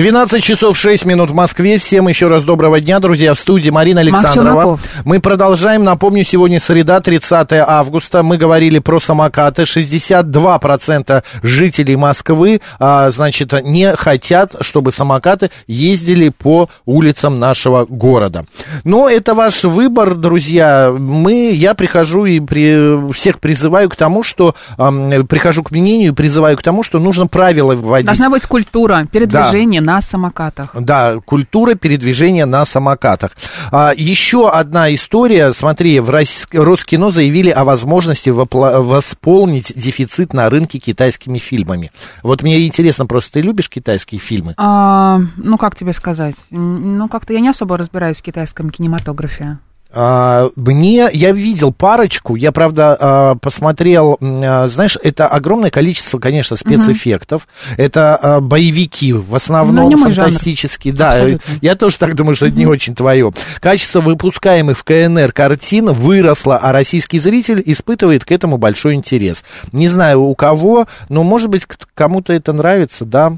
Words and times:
12 0.00 0.42
часов 0.42 0.78
6 0.78 1.04
минут 1.04 1.28
в 1.28 1.34
Москве. 1.34 1.76
Всем 1.76 2.08
еще 2.08 2.28
раз 2.28 2.42
доброго 2.44 2.80
дня, 2.80 3.00
друзья. 3.00 3.34
В 3.34 3.38
студии 3.38 3.68
Марина 3.68 4.00
Александрова. 4.00 4.80
Мы 5.04 5.20
продолжаем. 5.20 5.84
Напомню, 5.84 6.24
сегодня 6.24 6.58
среда, 6.58 7.02
30 7.02 7.52
августа. 7.52 8.22
Мы 8.22 8.38
говорили 8.38 8.78
про 8.78 8.98
самокаты. 8.98 9.64
62% 9.64 11.22
жителей 11.42 11.96
Москвы, 11.96 12.62
а, 12.78 13.10
значит, 13.10 13.52
не 13.62 13.94
хотят, 13.94 14.56
чтобы 14.62 14.90
самокаты 14.90 15.50
ездили 15.66 16.30
по 16.30 16.70
улицам 16.86 17.38
нашего 17.38 17.84
города. 17.84 18.46
Но 18.84 19.06
это 19.06 19.34
ваш 19.34 19.64
выбор, 19.64 20.14
друзья. 20.14 20.94
Мы, 20.96 21.50
я 21.52 21.74
прихожу 21.74 22.24
и 22.24 22.40
при, 22.40 23.12
всех 23.12 23.38
призываю 23.38 23.90
к 23.90 23.96
тому, 23.96 24.22
что... 24.22 24.54
ам, 24.78 25.26
прихожу 25.26 25.62
к 25.62 25.72
мнению 25.72 26.12
и 26.12 26.14
призываю 26.14 26.56
к 26.56 26.62
тому, 26.62 26.84
что 26.84 26.98
нужно 26.98 27.26
правила 27.26 27.74
вводить. 27.74 28.06
Должна 28.06 28.30
быть 28.30 28.46
культура 28.46 29.06
передвижения 29.12 29.82
на 29.90 30.00
самокатах. 30.00 30.70
Да, 30.78 31.16
культура 31.24 31.74
передвижения 31.74 32.46
на 32.46 32.64
самокатах. 32.64 33.32
А, 33.72 33.92
еще 33.96 34.48
одна 34.48 34.94
история. 34.94 35.52
Смотри, 35.52 35.98
в 36.00 36.10
Рос- 36.10 36.46
Роскино 36.52 37.10
заявили 37.10 37.50
о 37.50 37.64
возможности 37.64 38.30
вопла- 38.30 38.80
восполнить 38.80 39.72
дефицит 39.74 40.32
на 40.32 40.48
рынке 40.48 40.78
китайскими 40.78 41.38
фильмами. 41.38 41.90
Вот 42.22 42.42
мне 42.42 42.66
интересно, 42.66 43.06
просто 43.06 43.32
ты 43.32 43.40
любишь 43.40 43.68
китайские 43.68 44.20
фильмы? 44.20 44.54
А, 44.56 45.20
ну, 45.36 45.58
как 45.58 45.74
тебе 45.76 45.92
сказать? 45.92 46.36
Ну, 46.50 47.08
как-то 47.08 47.32
я 47.32 47.40
не 47.40 47.48
особо 47.48 47.76
разбираюсь 47.76 48.18
в 48.18 48.22
китайском 48.22 48.70
кинематографе. 48.70 49.58
А, 49.92 50.48
мне, 50.54 51.08
я 51.12 51.32
видел 51.32 51.72
парочку, 51.72 52.36
я, 52.36 52.52
правда, 52.52 52.96
а, 52.98 53.34
посмотрел, 53.34 54.18
а, 54.20 54.68
знаешь, 54.68 54.96
это 55.02 55.26
огромное 55.26 55.70
количество, 55.70 56.18
конечно, 56.18 56.56
спецэффектов, 56.56 57.48
это 57.76 58.14
а, 58.16 58.40
боевики, 58.40 59.12
в 59.12 59.30
Ну, 59.30 59.36
основном 59.36 59.90
жанр. 59.98 60.14
фантастические, 60.14 60.94
да, 60.94 61.08
Абсолютно. 61.10 61.54
я 61.60 61.74
тоже 61.74 61.98
так 61.98 62.14
думаю, 62.14 62.36
что 62.36 62.46
это 62.46 62.56
не 62.56 62.66
очень 62.66 62.94
твое. 62.94 63.32
Качество 63.60 64.00
выпускаемых 64.00 64.78
в 64.78 64.84
КНР 64.84 65.32
картин 65.32 65.86
выросло, 65.90 66.56
а 66.56 66.70
российский 66.72 67.18
зритель 67.18 67.62
испытывает 67.66 68.24
к 68.24 68.30
этому 68.30 68.58
большой 68.58 68.94
интерес. 68.94 69.42
Не 69.72 69.88
знаю 69.88 70.22
у 70.22 70.34
кого, 70.36 70.86
но, 71.08 71.24
может 71.24 71.48
быть, 71.50 71.66
кому-то 71.94 72.32
это 72.32 72.52
нравится, 72.52 73.04
да. 73.04 73.36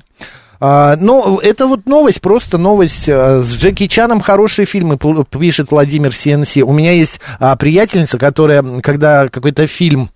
А, 0.65 0.95
ну, 0.95 1.39
это 1.39 1.67
вот 1.67 1.87
новость, 1.87 2.21
просто 2.21 2.57
новость. 2.57 3.09
А, 3.09 3.43
С 3.43 3.57
Джеки 3.57 3.89
Чаном 3.89 4.21
хорошие 4.21 4.65
фильмы 4.65 4.97
пишет 4.97 5.73
Владимир 5.73 6.13
СНС. 6.13 6.59
У 6.59 6.73
меня 6.73 6.93
есть 6.93 7.19
а, 7.41 7.57
приятельница, 7.57 8.17
которая, 8.17 8.63
когда 8.81 9.27
какой-то 9.27 9.67
фильм 9.67 10.11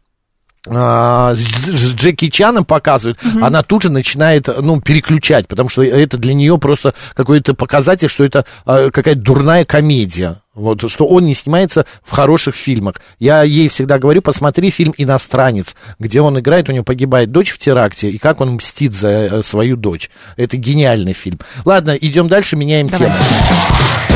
с 1.35 1.39
Дж- 1.39 1.77
с 1.77 1.95
Джеки 1.95 2.29
Чаном 2.29 2.65
показывают, 2.65 3.19
она 3.41 3.63
тут 3.63 3.83
же 3.83 3.91
начинает, 3.91 4.49
ну, 4.61 4.81
переключать, 4.81 5.49
потому 5.49 5.69
что 5.69 5.83
это 5.83 6.19
для 6.19 6.35
нее 6.35 6.59
просто 6.59 6.95
какой-то 7.15 7.55
показатель, 7.55 8.09
что 8.09 8.25
это 8.25 8.45
а, 8.65 8.91
какая-то 8.91 9.21
дурная 9.21 9.65
комедия. 9.65 10.41
Вот, 10.55 10.91
что 10.91 11.07
он 11.07 11.27
не 11.27 11.35
снимается 11.35 11.85
в 12.03 12.13
хороших 12.13 12.55
фильмах. 12.55 12.97
Я 13.19 13.43
ей 13.43 13.69
всегда 13.69 13.99
говорю, 13.99 14.23
посмотри 14.23 14.71
фильм 14.71 14.95
«Иностранец», 14.97 15.75
где 15.99 16.23
он 16.23 16.39
играет, 16.39 16.71
у 16.71 16.73
него 16.73 16.83
погибает 16.83 17.31
дочь 17.31 17.51
в 17.51 17.59
теракте, 17.59 18.09
и 18.09 18.17
как 18.17 18.41
он 18.41 18.53
мстит 18.53 18.95
за 18.95 19.09
э, 19.09 19.43
свою 19.43 19.77
дочь. 19.77 20.11
Это 20.39 20.57
гениальный 20.57 21.13
фильм. 21.13 21.39
Ладно, 21.67 21.91
идем 21.91 22.29
дальше, 22.29 22.57
меняем 22.57 22.89
Давай. 22.89 23.09
тему. 23.09 24.16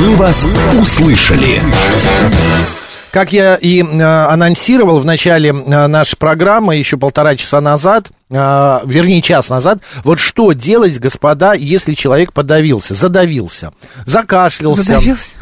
«Мы 0.00 0.16
вас 0.16 0.46
услышали». 0.80 1.62
Как 3.12 3.32
я 3.32 3.56
и 3.56 3.82
э, 3.82 4.02
анонсировал 4.02 4.98
в 4.98 5.04
начале 5.04 5.50
э, 5.50 5.86
нашей 5.88 6.16
программы 6.16 6.76
еще 6.76 6.96
полтора 6.96 7.36
часа 7.36 7.60
назад, 7.60 8.08
э, 8.30 8.34
вернее 8.84 9.20
час 9.20 9.50
назад, 9.50 9.80
вот 10.04 10.18
что 10.18 10.52
делать, 10.52 10.98
господа, 10.98 11.52
если 11.52 11.92
человек 11.92 12.32
подавился, 12.32 12.94
задавился, 12.94 13.72
закашлялся. 14.06 14.84
Задавился? 14.84 15.32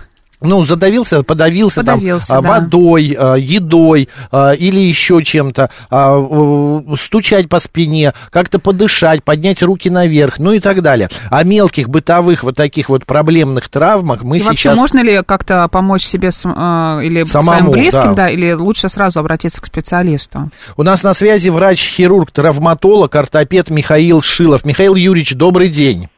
Ну, 0.41 0.65
задавился, 0.65 1.25
подавился, 1.25 1.81
Подавился, 1.81 2.29
там, 2.29 2.45
да. 2.45 2.49
водой, 2.49 3.17
а, 3.19 3.35
едой 3.35 4.09
а, 4.31 4.53
или 4.53 4.79
еще 4.79 5.23
чем-то, 5.25 5.69
а, 5.91 6.83
стучать 6.97 7.49
по 7.49 7.59
спине, 7.59 8.13
как-то 8.31 8.61
подышать, 8.61 9.25
поднять 9.25 9.63
руки 9.63 9.91
наверх, 9.91 10.39
ну 10.39 10.53
и 10.53 10.61
так 10.61 10.81
далее. 10.81 11.09
О 11.31 11.43
мелких 11.43 11.89
бытовых 11.89 12.45
вот 12.45 12.55
таких 12.55 12.89
вот 12.89 13.05
проблемных 13.05 13.69
травмах 13.69 14.23
мы 14.23 14.39
И 14.39 14.41
вообще, 14.41 14.57
сейчас... 14.57 14.79
можно 14.79 15.03
ли 15.03 15.23
как-то 15.27 15.67
помочь 15.69 16.03
себе 16.03 16.29
или 16.29 17.25
Самому, 17.25 17.49
своим 17.49 17.71
близким, 17.71 18.15
да. 18.15 18.15
да. 18.15 18.31
или 18.31 18.53
лучше 18.53 18.89
сразу 18.89 19.19
обратиться 19.19 19.61
к 19.61 19.67
специалисту? 19.67 20.51
У 20.77 20.85
нас 20.85 21.03
на 21.03 21.15
связи 21.15 21.49
врач-хирург, 21.49 22.31
травматолог, 22.31 23.15
ортопед 23.15 23.71
Михаил 23.71 24.23
Шилов. 24.23 24.65
Михаил 24.65 24.95
Юрьевич, 24.95 25.35
добрый 25.35 25.69
день. 25.69 26.09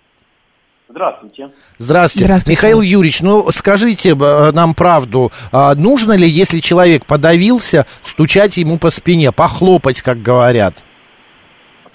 Здравствуйте. 0.90 1.50
Здравствуйте. 1.78 2.24
Здравствуйте. 2.24 2.50
Михаил 2.50 2.80
Юрьевич, 2.80 3.22
ну 3.22 3.48
скажите 3.52 4.10
э, 4.10 4.50
нам 4.50 4.74
правду, 4.74 5.30
а 5.52 5.76
нужно 5.76 6.16
ли, 6.16 6.26
если 6.26 6.58
человек 6.58 7.06
подавился, 7.06 7.86
стучать 8.02 8.56
ему 8.56 8.76
по 8.76 8.90
спине, 8.90 9.30
похлопать, 9.30 10.02
как 10.02 10.20
говорят? 10.20 10.84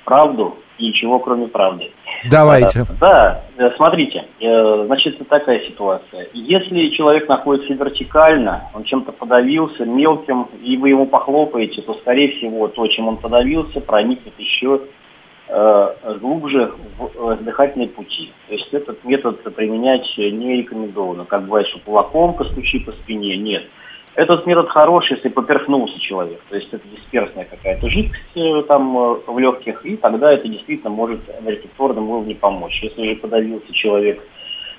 Правду 0.06 0.56
и 0.78 0.88
ничего 0.88 1.20
кроме 1.20 1.48
правды. 1.48 1.92
Давайте. 2.32 2.80
Э, 2.80 2.84
Да, 3.02 3.44
э, 3.58 3.70
смотрите, 3.76 4.24
э, 4.40 4.84
значит, 4.86 5.28
такая 5.28 5.60
ситуация. 5.68 6.30
Если 6.34 6.88
человек 6.96 7.28
находится 7.28 7.74
вертикально, 7.74 8.70
он 8.74 8.86
чем-то 8.86 9.12
подавился 9.12 9.84
мелким, 9.84 10.48
и 10.64 10.78
вы 10.78 10.90
ему 10.90 11.06
похлопаете, 11.06 11.82
то, 11.82 11.96
скорее 11.96 12.38
всего, 12.38 12.70
то, 12.70 12.88
чем 12.88 13.10
он 13.10 13.18
подавился, 13.18 13.82
проникнет 13.82 14.34
еще 14.38 14.80
глубже 16.20 16.72
в 16.98 17.32
э, 17.32 17.38
дыхательные 17.38 17.90
пути. 17.90 18.32
То 18.48 18.54
есть 18.54 18.74
этот 18.74 19.04
метод 19.04 19.44
применять 19.56 20.06
не 20.18 20.58
рекомендовано. 20.58 21.26
Как 21.26 21.44
бывает, 21.44 21.68
что 21.68 21.80
кулаком 21.80 22.34
постучи 22.34 22.80
по 22.80 22.92
спине, 22.94 23.38
нет. 23.38 23.64
Этот 24.16 24.48
метод 24.48 24.70
хороший, 24.70 25.18
если 25.18 25.28
поперхнулся 25.28 26.00
человек. 26.00 26.42
То 26.50 26.56
есть 26.56 26.70
это 26.72 26.88
дисперсная 26.88 27.46
какая-то 27.46 27.90
жидкость 27.90 28.36
э, 28.36 28.64
там 28.68 28.98
э, 28.98 29.16
в 29.28 29.38
легких, 29.38 29.86
и 29.86 29.98
тогда 29.98 30.32
это 30.32 30.48
действительно 30.48 30.90
может 30.90 31.20
на 31.44 31.50
рефлекторном 31.50 32.10
уровне 32.10 32.34
помочь. 32.34 32.82
Если 32.82 33.10
же 33.10 33.16
подавился 33.18 33.72
человек 33.74 34.24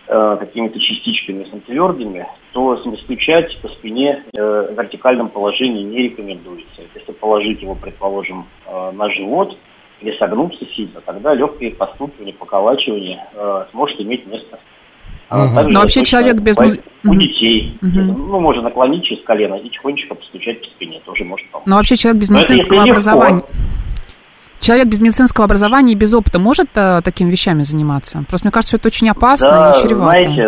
э, 0.09 0.37
какими-то 0.41 0.81
частичками 0.81 1.45
твердыми, 1.67 2.27
то 2.53 2.79
стучать 3.05 3.61
по 3.61 3.69
спине 3.69 4.25
э, 4.33 4.73
в 4.73 4.79
вертикальном 4.79 5.29
положении 5.29 5.83
не 5.83 6.05
рекомендуется. 6.05 6.83
Если 6.95 7.13
положить 7.13 7.61
его, 7.61 7.75
предположим, 7.75 8.47
э, 8.67 8.91
на 8.93 9.11
живот 9.11 9.57
или 10.01 10.17
согнуться 10.19 10.65
сильно, 10.77 11.01
тогда 11.05 11.35
легкие 11.35 11.71
постукивания, 11.73 12.35
поколачивание 12.35 13.25
э, 13.35 13.65
сможет 13.71 14.01
иметь 14.01 14.27
место. 14.27 14.59
Также 15.29 15.71
Но 15.73 15.81
вообще 15.81 16.05
человек 16.05 16.37
без 16.41 16.55
бывает 16.55 16.85
муз- 17.03 17.13
У 17.13 17.19
детей. 17.19 17.77
Мгм. 17.81 18.07
Ну, 18.31 18.41
можно 18.41 18.63
наклонить 18.63 19.05
через 19.05 19.25
колено 19.25 19.55
и 19.57 19.69
тихонечко 19.69 20.15
постучать 20.15 20.61
по 20.61 20.67
спине. 20.69 21.01
Тоже 21.05 21.25
может 21.25 21.49
помочь. 21.51 21.67
Но 21.67 21.77
вообще 21.77 21.97
человек 21.97 22.21
без 22.21 22.31
медицинского 22.31 22.77
если 22.77 22.89
легко. 23.11 23.49
Человек 24.61 24.89
без 24.89 25.01
медицинского 25.01 25.45
образования 25.45 25.93
и 25.93 25.97
без 25.97 26.13
опыта 26.15 26.39
может 26.39 26.69
э, 26.75 27.01
такими 27.05 27.31
вещами 27.31 27.63
заниматься? 27.63 28.25
Просто 28.29 28.47
мне 28.47 28.53
кажется, 28.53 28.77
это 28.77 28.89
очень 28.89 29.09
опасно 29.11 29.51
Да, 29.51 29.71
и 29.71 29.83
чревато. 29.83 30.21
знаете, 30.21 30.43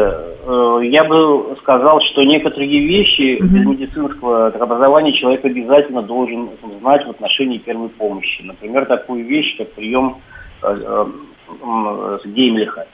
э, 0.47 0.81
я 0.91 1.05
бы 1.05 1.57
сказал, 1.61 2.01
что 2.11 2.25
некоторые 2.25 2.69
вещи 2.87 3.41
Мгм. 3.43 3.55
без 3.55 3.67
медицинского 3.67 4.47
образования 4.49 5.13
человек 5.13 5.45
обязательно 5.45 6.03
должен 6.03 6.49
знать 6.81 7.07
в 7.07 7.11
отношении 7.11 7.59
первой 7.59 7.91
помощи. 7.91 8.43
Например, 8.43 8.87
такую 8.87 9.25
вещь, 9.27 9.57
как 9.59 9.73
прием 9.75 10.17
э, 10.63 10.77
э, 10.81 12.19
с 12.23 12.27
Геймлиха. 12.27 12.87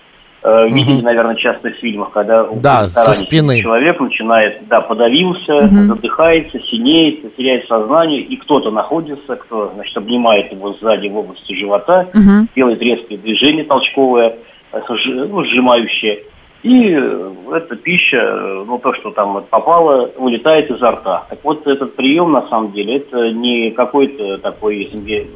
Э, 0.46 0.68
Видели, 0.68 1.00
наверное, 1.00 1.36
часто 1.36 1.70
в 1.70 1.76
фильмах, 1.76 2.10
когда 2.10 2.44
Да, 2.62 2.84
со 2.84 3.12
спины. 3.14 3.62
человек 3.62 3.98
начинает, 3.98 4.68
да, 4.68 4.82
подавился, 4.82 5.68
задыхается, 5.68 6.58
синеет, 6.70 7.34
теряет 7.36 7.66
сознание, 7.66 8.20
и 8.20 8.36
кто-то 8.36 8.70
находится, 8.70 9.36
кто, 9.36 9.72
значит, 9.74 9.96
обнимает 9.96 10.52
его 10.52 10.74
сзади 10.74 11.08
в 11.08 11.16
области 11.16 11.54
живота, 11.54 12.10
Мгм. 12.12 12.48
делает 12.54 12.82
резкие 12.82 13.18
движения 13.20 13.64
толчковые, 13.64 14.36
э, 14.72 14.80
ну, 15.30 15.44
сжимающие, 15.46 16.24
и 16.62 16.90
э, 16.92 17.30
эта 17.54 17.76
пища, 17.76 18.64
ну, 18.66 18.78
то, 18.78 18.92
что 18.94 19.12
там 19.12 19.32
вот 19.34 19.48
попало, 19.48 20.10
улетает 20.18 20.70
изо 20.70 20.90
рта. 20.90 21.24
Так 21.30 21.38
вот, 21.42 21.66
этот 21.66 21.96
прием, 21.96 22.32
на 22.32 22.46
самом 22.48 22.72
деле, 22.72 22.96
это 22.96 23.30
не 23.32 23.70
какой-то 23.70 24.36
такой, 24.38 24.90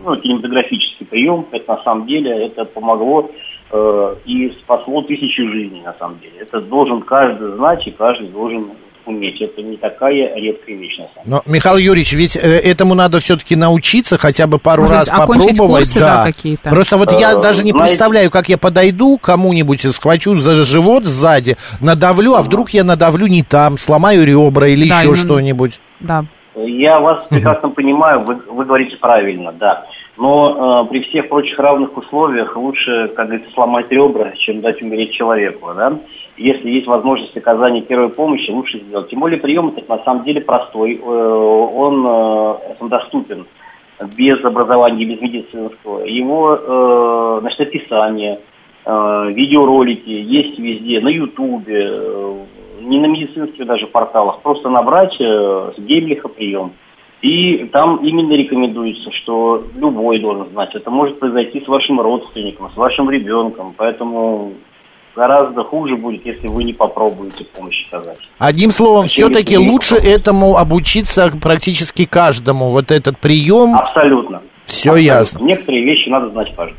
ну, 0.04 0.16
кинематографический 0.16 1.06
прием, 1.06 1.46
это 1.52 1.76
на 1.76 1.82
самом 1.82 2.06
деле, 2.06 2.46
это 2.46 2.66
помогло 2.66 3.30
э, 3.70 4.14
и 4.26 4.50
спасло 4.62 5.02
тысячи 5.02 5.42
жизней, 5.42 5.82
на 5.84 5.94
самом 5.98 6.18
деле. 6.20 6.34
Это 6.40 6.60
должен 6.60 7.02
каждый 7.02 7.56
знать, 7.56 7.86
и 7.86 7.90
каждый 7.90 8.28
должен 8.28 8.66
уметь. 9.06 9.40
Это 9.40 9.62
не 9.62 9.76
такая 9.78 10.34
редкая 10.34 10.76
вещь, 10.76 10.98
на 10.98 11.08
самом 11.14 11.24
деле. 11.24 11.40
Но, 11.46 11.52
Михаил 11.52 11.76
Юрьевич, 11.78 12.12
ведь 12.12 12.36
э, 12.36 12.40
этому 12.40 12.94
надо 12.94 13.20
все-таки 13.20 13.56
научиться, 13.56 14.18
хотя 14.18 14.46
бы 14.46 14.58
пару 14.58 14.82
Может 14.82 14.96
раз 14.96 15.08
окончить 15.10 15.50
попробовать. 15.56 15.84
курсы, 15.84 15.98
да, 16.00 16.24
какие-то? 16.24 16.68
Просто 16.70 16.96
вот 16.98 17.12
я 17.12 17.32
Э, 17.32 17.40
даже 17.40 17.64
не 17.64 17.70
знаете- 17.70 17.88
представляю, 17.92 18.30
как 18.30 18.48
я 18.50 18.58
подойду 18.58 19.16
кому-нибудь, 19.18 19.84
и 19.86 19.92
схвачу 19.92 20.36
за 20.40 20.56
живот 20.64 21.04
сзади, 21.04 21.56
надавлю, 21.80 22.34
а 22.34 22.42
вдруг 22.42 22.70
я 22.70 22.84
надавлю 22.84 23.26
не 23.28 23.42
там, 23.42 23.78
сломаю 23.78 24.26
ребра 24.26 24.66
или 24.68 24.88
Да, 24.88 24.96
еще 24.98 25.04
именно. 25.08 25.16
что-нибудь. 25.16 25.80
Да. 26.00 26.24
Я 26.54 26.98
вас 27.00 27.24
прекрасно 27.30 27.70
понимаю, 27.70 28.24
вы, 28.26 28.34
вы 28.50 28.64
говорите 28.64 28.96
правильно, 28.96 29.52
да. 29.52 29.84
Но 30.18 30.82
э, 30.82 30.88
при 30.90 31.00
всех 31.02 31.28
прочих 31.28 31.56
равных 31.58 31.96
условиях 31.96 32.56
лучше, 32.56 33.08
как 33.14 33.26
говорится, 33.26 33.52
сломать 33.52 33.88
ребра, 33.90 34.32
чем 34.34 34.60
дать 34.60 34.82
умереть 34.82 35.12
человеку, 35.12 35.70
да. 35.76 35.96
Если 36.36 36.70
есть 36.70 36.88
возможность 36.88 37.36
оказания 37.36 37.82
первой 37.82 38.08
помощи, 38.08 38.50
лучше 38.50 38.80
сделать. 38.80 39.08
Тем 39.10 39.20
более 39.20 39.38
прием 39.38 39.68
этот 39.68 39.88
на 39.88 40.02
самом 40.02 40.24
деле 40.24 40.40
простой, 40.40 40.96
э, 40.96 41.00
он 41.00 42.04
э, 42.04 42.54
он 42.80 42.88
доступен 42.88 43.46
без 44.16 44.44
образования, 44.44 45.04
без 45.04 45.20
медицинского. 45.20 46.04
Его, 46.04 46.58
э, 46.60 47.38
значит, 47.40 47.60
описание, 47.60 48.40
э, 48.84 49.30
видеоролики 49.32 50.10
есть 50.10 50.58
везде, 50.58 51.00
на 51.00 51.08
Ютубе, 51.08 51.90
э, 51.92 52.34
не 52.80 52.98
на 52.98 53.06
медицинских 53.06 53.64
даже 53.66 53.86
порталах, 53.86 54.40
просто 54.42 54.68
набрать 54.68 55.14
э, 55.20 55.72
с 55.76 55.80
Геймлиха 55.80 56.26
прием. 56.26 56.72
И 57.22 57.64
там 57.72 57.96
именно 58.04 58.32
рекомендуется, 58.34 59.10
что 59.22 59.64
любой 59.76 60.20
должен 60.20 60.48
знать. 60.50 60.74
Это 60.74 60.90
может 60.90 61.18
произойти 61.18 61.60
с 61.64 61.68
вашим 61.68 62.00
родственником, 62.00 62.70
с 62.72 62.76
вашим 62.76 63.10
ребенком. 63.10 63.74
Поэтому 63.76 64.52
гораздо 65.16 65.64
хуже 65.64 65.96
будет, 65.96 66.24
если 66.24 66.46
вы 66.46 66.62
не 66.62 66.72
попробуете 66.72 67.44
помощь 67.44 67.86
оказать. 67.90 68.18
Одним 68.38 68.70
словом, 68.70 69.08
все-таки 69.08 69.58
лучше 69.58 69.96
этому 69.96 70.56
обучиться 70.56 71.32
практически 71.42 72.04
каждому. 72.04 72.70
Вот 72.70 72.92
этот 72.92 73.18
прием, 73.18 73.74
Абсолютно. 73.74 74.42
все 74.64 74.90
Абсолютно. 74.90 75.12
ясно. 75.12 75.44
Некоторые 75.44 75.84
вещи 75.84 76.08
надо 76.08 76.30
знать 76.30 76.54
каждому. 76.54 76.78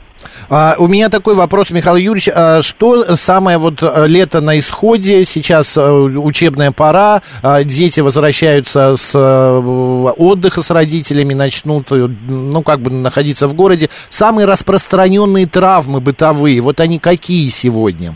А, 0.49 0.75
у 0.77 0.87
меня 0.87 1.09
такой 1.09 1.35
вопрос, 1.35 1.71
Михаил 1.71 1.95
Юрьевич. 1.97 2.29
А, 2.33 2.61
что 2.61 3.15
самое 3.15 3.57
вот 3.57 3.81
э, 3.81 4.07
лето 4.07 4.41
на 4.41 4.57
исходе, 4.59 5.25
сейчас 5.25 5.77
э, 5.77 5.91
учебная 5.91 6.71
пора, 6.71 7.21
а, 7.41 7.63
дети 7.63 7.99
возвращаются 7.99 8.95
с 8.97 9.11
э, 9.13 10.13
отдыха 10.17 10.61
с 10.61 10.69
родителями, 10.69 11.33
начнут, 11.33 11.91
ну, 11.91 12.63
как 12.63 12.81
бы 12.81 12.91
находиться 12.91 13.47
в 13.47 13.53
городе. 13.53 13.89
Самые 14.09 14.45
распространенные 14.45 15.45
травмы 15.45 16.01
бытовые, 16.01 16.61
вот 16.61 16.79
они 16.79 16.99
какие 16.99 17.49
сегодня? 17.49 18.15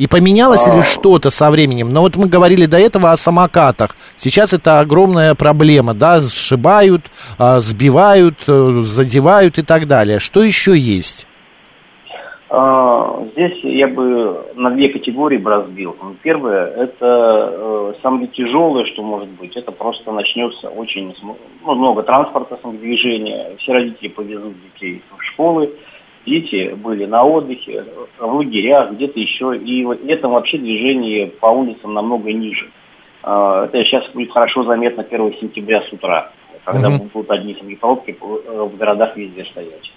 И 0.00 0.06
поменялось 0.06 0.66
ли 0.66 0.80
А. 0.80 0.82
что-то 0.82 1.28
со 1.30 1.50
временем? 1.50 1.90
Но 1.92 2.00
вот 2.00 2.16
мы 2.16 2.26
говорили 2.26 2.64
до 2.64 2.78
этого 2.78 3.10
о 3.10 3.18
самокатах. 3.18 3.96
Сейчас 4.16 4.54
это 4.54 4.80
огромная 4.80 5.34
проблема, 5.34 5.92
да, 5.92 6.22
сшибают, 6.22 7.02
а, 7.38 7.60
сбивают, 7.60 8.36
э, 8.48 8.80
задевают 8.80 9.58
и 9.58 9.62
так 9.62 9.86
далее. 9.86 10.18
Что 10.18 10.42
еще 10.42 10.72
есть? 10.74 11.26
А, 12.48 13.26
Здесь 13.32 13.62
я 13.62 13.88
бы 13.88 14.46
на 14.54 14.70
две 14.70 14.88
категории 14.88 15.36
бы 15.36 15.50
разбил. 15.50 15.94
Ну, 16.02 16.16
Первое, 16.22 16.66
это 16.66 17.06
э, 17.52 17.92
самое 18.02 18.28
тяжелое, 18.28 18.86
что 18.86 19.02
может 19.02 19.28
быть, 19.28 19.54
это 19.54 19.70
просто 19.70 20.10
начнется 20.12 20.70
очень 20.70 21.14
ну, 21.22 21.74
много 21.74 22.02
транспорта, 22.04 22.58
движения, 22.64 23.54
все 23.58 23.74
родители 23.74 24.08
повезут 24.08 24.54
детей 24.62 25.02
в 25.10 25.22
школы, 25.32 25.70
дети 26.30 26.74
были 26.74 27.06
на 27.06 27.24
отдыхе, 27.24 27.84
в 28.18 28.34
лагерях, 28.34 28.92
где-то 28.92 29.18
еще, 29.18 29.56
и 29.56 29.84
вот 29.84 30.02
летом 30.04 30.30
вообще 30.30 30.58
движение 30.58 31.26
по 31.26 31.46
улицам 31.46 31.94
намного 31.94 32.32
ниже. 32.32 32.70
А, 33.22 33.64
Это 33.64 33.82
сейчас 33.84 34.08
будет 34.14 34.30
хорошо 34.30 34.62
заметно 34.64 35.02
1 35.02 35.34
сентября 35.40 35.82
с 35.82 35.92
утра, 35.92 36.30
когда 36.64 36.88
Мгм. 36.88 37.10
будут 37.12 37.30
одни 37.30 37.54
самые 37.56 37.76
пробки 37.76 38.16
э, 38.20 38.62
в 38.64 38.76
городах 38.76 39.16
везде 39.16 39.44
стоять. 39.46 39.92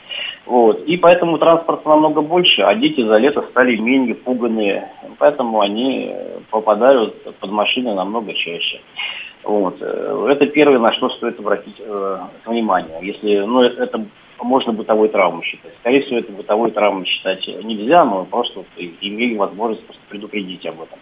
Вот. 0.46 0.84
И 0.86 0.98
поэтому 0.98 1.38
транспорта 1.38 1.88
намного 1.88 2.22
больше, 2.22 2.64
а 2.64 2.76
дети 2.76 3.06
за 3.06 3.18
лето 3.18 3.44
стали 3.52 3.78
менее 3.78 4.16
пуганные. 4.16 4.90
Поэтому 5.20 5.62
они 5.62 6.14
попадают 6.50 7.14
под 7.40 7.52
машины 7.52 7.94
намного 7.94 8.34
чаще. 8.34 8.82
Вот. 9.44 9.78
Э, 9.82 10.28
Это 10.32 10.48
первое, 10.48 10.80
на 10.80 10.92
что 10.94 11.10
стоит 11.10 11.40
обратить 11.40 11.80
э, 11.80 12.18
внимание. 12.46 12.98
Если, 13.02 13.40
ну, 13.40 13.62
это 13.62 14.06
можно 14.42 14.74
бытовой 14.74 15.10
травмой 15.10 15.44
считать. 15.44 15.74
Скорее 15.80 16.02
всего, 16.02 16.20
это 16.20 16.32
бытовой 16.32 16.72
травмой 16.72 17.06
считать 17.06 17.46
нельзя, 17.64 18.06
но 18.06 18.26
просто 18.26 18.60
вот 18.60 18.68
имели 18.78 19.36
возможность 19.36 19.86
просто 19.86 20.02
предупредить 20.10 20.66
об 20.66 20.82
этом. 20.82 21.00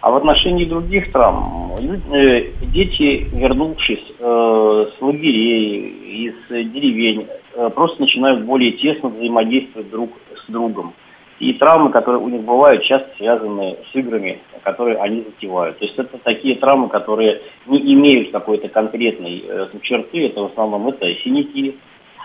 А 0.00 0.10
в 0.10 0.16
отношении 0.16 0.66
других 0.66 1.10
травм, 1.12 1.72
э, 1.78 2.50
дети, 2.72 3.26
вернувшись 3.32 4.04
э, 4.18 4.86
с 4.98 5.00
лагерей, 5.00 6.04
из 6.26 6.34
деревень, 6.48 7.26
э, 7.54 7.70
просто 7.70 8.02
начинают 8.02 8.44
более 8.44 8.72
тесно 8.72 9.08
взаимодействовать 9.08 9.90
друг 9.90 10.10
с 10.46 10.50
другом. 10.50 10.92
И 11.40 11.54
травмы, 11.54 11.90
которые 11.90 12.22
у 12.22 12.28
них 12.28 12.42
бывают, 12.42 12.84
часто 12.84 13.08
связаны 13.16 13.76
с 13.90 13.96
играми, 13.96 14.40
которые 14.62 14.98
они 14.98 15.22
затевают. 15.22 15.78
То 15.78 15.84
есть 15.84 15.98
это 15.98 16.18
такие 16.18 16.56
травмы, 16.56 16.88
которые 16.88 17.40
не 17.66 17.94
имеют 17.94 18.30
какой-то 18.30 18.68
конкретной 18.68 19.44
э, 19.46 19.66
черты. 19.82 20.26
Это 20.26 20.42
в 20.42 20.46
основном 20.46 20.86
это 20.88 21.06
синяки, 21.24 21.76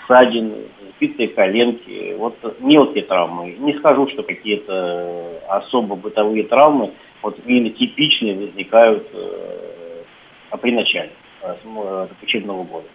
ссадины, 0.10 0.56
сбитые 0.98 1.30
коленки, 1.30 2.16
вот 2.18 2.36
мелкие 2.60 3.04
травмы. 3.04 3.56
Не 3.60 3.74
скажу, 3.76 4.08
что 4.10 4.24
какие-то 4.24 4.74
э, 4.74 5.40
особо 5.48 5.96
бытовые 5.96 6.44
травмы 6.44 6.92
вот 7.22 7.38
именно 7.46 7.70
типичные 7.70 8.36
возникают 8.36 9.08
э, 9.14 10.58
при 10.60 10.72
начале 10.72 11.12
э, 11.44 11.56
э, 11.64 12.08
учебного 12.22 12.64
года. 12.64 12.88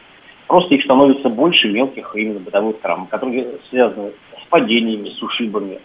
Просто 0.48 0.74
их 0.74 0.84
становится 0.84 1.28
больше 1.28 1.68
мелких 1.68 2.14
именно 2.16 2.40
бытовых 2.40 2.80
травм, 2.80 3.06
которые 3.06 3.58
связаны 3.70 4.12
с 4.42 4.48
падениями, 4.48 5.08
с 5.08 5.22
ушибами, 5.22 5.78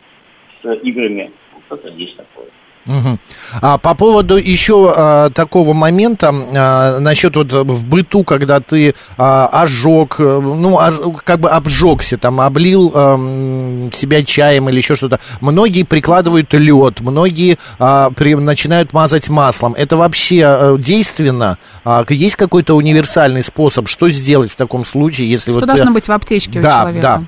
с 0.61 0.73
играми. 0.83 1.31
Вот 1.69 1.79
это 1.79 1.89
есть 1.89 2.17
такое. 2.17 2.47
Мгм. 2.85 3.19
А 3.61 3.77
по 3.77 3.93
поводу 3.95 4.37
еще 4.37 4.93
а, 4.95 5.29
такого 5.29 5.73
момента 5.73 6.29
а, 6.33 6.99
насчет 6.99 7.35
вот 7.35 7.51
в 7.51 7.83
быту, 7.85 8.23
когда 8.23 8.59
ты 8.59 8.95
а, 9.17 9.47
ожег, 9.51 10.15
э, 10.19 10.23
ну 10.41 10.77
ож- 10.77 11.19
как 11.23 11.39
бы 11.39 11.49
обжегся, 11.49 12.17
там 12.17 12.41
облил 12.41 12.91
ам, 12.95 13.89
себя 13.93 14.23
чаем 14.23 14.69
или 14.69 14.77
еще 14.77 14.95
что-то. 14.95 15.19
Многие 15.41 15.83
прикладывают 15.83 16.53
лед, 16.53 17.01
многие 17.01 17.57
а, 17.79 18.11
при- 18.11 18.35
начинают 18.35 18.93
мазать 18.93 19.29
маслом. 19.29 19.73
Это 19.77 19.97
вообще 19.97 20.43
а, 20.45 20.77
действенно? 20.77 21.57
А, 21.83 22.05
есть 22.09 22.35
какой-то 22.35 22.75
универсальный 22.75 23.43
способ, 23.43 23.87
что 23.87 24.09
сделать 24.09 24.51
в 24.51 24.55
таком 24.55 24.85
случае, 24.85 25.29
если 25.29 25.51
Что 25.51 25.61
вот 25.61 25.67
должно 25.67 25.87
ты- 25.87 25.91
быть 25.93 26.07
в 26.07 26.11
аптечке 26.11 26.59
у 26.59 26.61
Да, 26.61 26.81
человека? 26.81 27.01
да. 27.01 27.23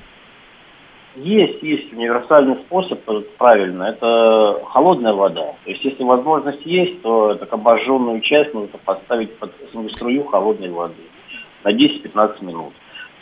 Есть, 1.14 1.62
есть 1.62 1.92
универсальный 1.92 2.56
способ, 2.66 2.98
э, 3.08 3.20
правильно, 3.36 3.84
это 3.84 4.60
холодная 4.66 5.12
вода. 5.12 5.54
То 5.64 5.70
есть, 5.70 5.84
если 5.84 6.02
возможность 6.04 6.64
есть, 6.64 7.02
то 7.02 7.34
так 7.34 7.52
обожженную 7.52 8.20
часть 8.22 8.54
нужно 8.54 8.78
поставить 8.84 9.36
под 9.38 9.52
струю 9.94 10.24
холодной 10.24 10.70
воды 10.70 11.02
на 11.64 11.72
10-15 11.72 12.42
минут. 12.44 12.72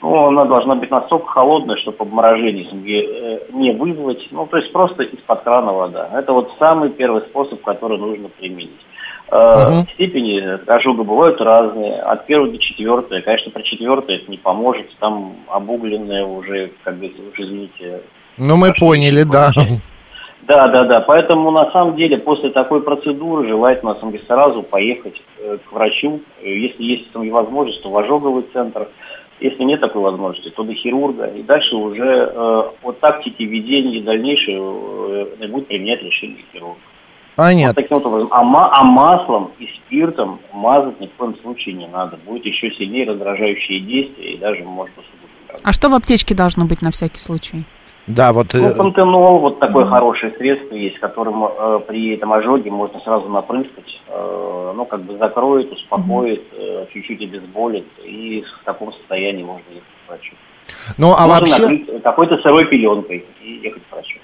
Ну, 0.03 0.29
она 0.29 0.45
должна 0.45 0.77
быть 0.77 0.91
настолько 0.91 1.27
холодная, 1.27 1.77
чтобы 1.77 1.99
обморожение 2.01 2.65
э, 2.65 3.41
не 3.53 3.73
вызвать. 3.73 4.27
Ну, 4.31 4.47
то 4.47 4.57
есть 4.57 4.73
просто 4.73 5.03
из-под 5.03 5.43
крана 5.43 5.73
вода. 5.73 6.09
Это 6.15 6.33
вот 6.33 6.51
самый 6.59 6.91
первый 6.91 7.23
способ, 7.23 7.61
который 7.63 7.99
нужно 7.99 8.29
применить. 8.29 8.81
Мгм. 9.31 9.87
Степени 9.95 10.43
ожога 10.69 11.05
бывают 11.05 11.41
разные, 11.41 12.01
от 12.01 12.27
первой 12.27 12.51
до 12.51 12.59
четвертой. 12.59 13.23
Конечно, 13.23 13.53
про 13.53 13.63
четвертое 13.63 14.17
это 14.17 14.31
не 14.31 14.39
поможет, 14.39 14.87
там 14.99 15.37
обугленное 15.47 16.25
уже, 16.25 16.73
как 16.83 16.97
говорится, 16.97 17.23
уже 17.33 17.43
извините. 17.45 18.01
Ну, 18.37 18.57
мы 18.57 18.73
поняли, 18.79 19.23
да. 19.23 19.51
Да, 20.43 20.67
да, 20.69 20.85
да. 20.85 21.01
Поэтому 21.01 21.53
на 21.53 21.71
самом 21.71 21.95
деле 21.95 22.19
после 22.19 22.51
такой 22.51 22.83
процедуры 22.83 23.47
желательно 23.47 23.93
на 23.93 24.01
самом 24.01 24.13
деле, 24.13 24.25
сразу 24.27 24.65
поехать 24.65 25.23
э, 25.39 25.59
к 25.65 25.73
врачу. 25.73 26.23
Если 26.43 26.83
есть 26.83 27.13
там 27.13 27.23
и 27.23 27.31
возможность, 27.31 27.83
то 27.83 27.91
в 27.91 27.97
ожоговый 27.97 28.45
центр. 28.53 28.89
Если 29.39 29.63
нет 29.63 29.81
такой 29.81 30.03
возможности, 30.03 30.51
то 30.51 30.65
до 30.65 30.75
хирурга. 30.75 31.27
И 31.27 31.43
дальше 31.43 31.77
уже 31.77 32.05
э, 32.05 32.63
от 32.83 32.99
тактики 32.99 33.43
ведения 33.43 34.01
дальнейшей 34.01 34.57
э, 34.57 35.47
будет 35.47 35.69
применять 35.69 36.03
решение 36.03 36.45
хирурга. 36.53 36.81
Вот 37.41 37.47
Понятно. 37.47 37.83
таким 37.83 37.97
вот 37.97 38.07
образом. 38.07 38.29
А, 38.33 38.43
ма- 38.43 38.71
а 38.71 38.85
маслом 38.85 39.51
и 39.59 39.67
спиртом 39.67 40.41
мазать 40.53 41.01
ни 41.01 41.07
в 41.07 41.13
коем 41.13 41.35
случае 41.41 41.75
не 41.75 41.87
надо. 41.87 42.19
Будет 42.27 42.45
еще 42.45 42.71
сильнее 42.73 43.09
раздражающие 43.09 43.81
действия 43.81 44.35
и 44.35 44.39
даже 44.39 44.63
может 44.63 44.93
усугубить. 44.99 45.63
А 45.63 45.73
что 45.73 45.89
в 45.89 45.95
аптечке 45.95 46.35
должно 46.35 46.67
быть 46.67 46.83
на 46.83 46.91
всякий 46.91 47.19
случай? 47.19 47.65
Да, 48.07 48.35
вот... 48.35 48.53
Ну, 48.53 48.69
э, 48.69 48.75
пантенол, 48.77 49.39
вот 49.39 49.59
такое 49.59 49.87
хорошее 49.87 50.35
средство 50.37 50.75
есть, 50.75 50.99
которым 50.99 51.45
э, 51.45 51.81
при 51.89 52.15
этом 52.15 52.31
ожоге 52.35 52.71
можно 52.71 53.01
сразу 53.01 53.27
напрыскать. 53.31 54.01
Э, 54.09 54.73
ну, 54.77 54.85
как 54.85 55.03
бы 55.05 55.17
закроет, 55.17 55.73
успокоит, 55.73 56.43
э, 56.53 56.87
чуть-чуть 56.93 57.23
обезболит. 57.23 57.87
И 58.05 58.45
в 58.61 58.65
таком 58.67 58.93
состоянии 58.93 59.45
можно 59.45 59.65
ехать 59.71 59.89
к 60.05 60.09
врачу. 60.11 60.35
Ну, 60.99 61.15
а 61.17 61.27
Можно 61.27 61.35
вообще... 61.39 61.63
накрыть 61.63 62.03
какой-то 62.03 62.37
сырой 62.43 62.67
пеленкой 62.67 63.25
и 63.43 63.61
ехать 63.63 63.83
к 63.89 63.93
врачу. 63.93 64.19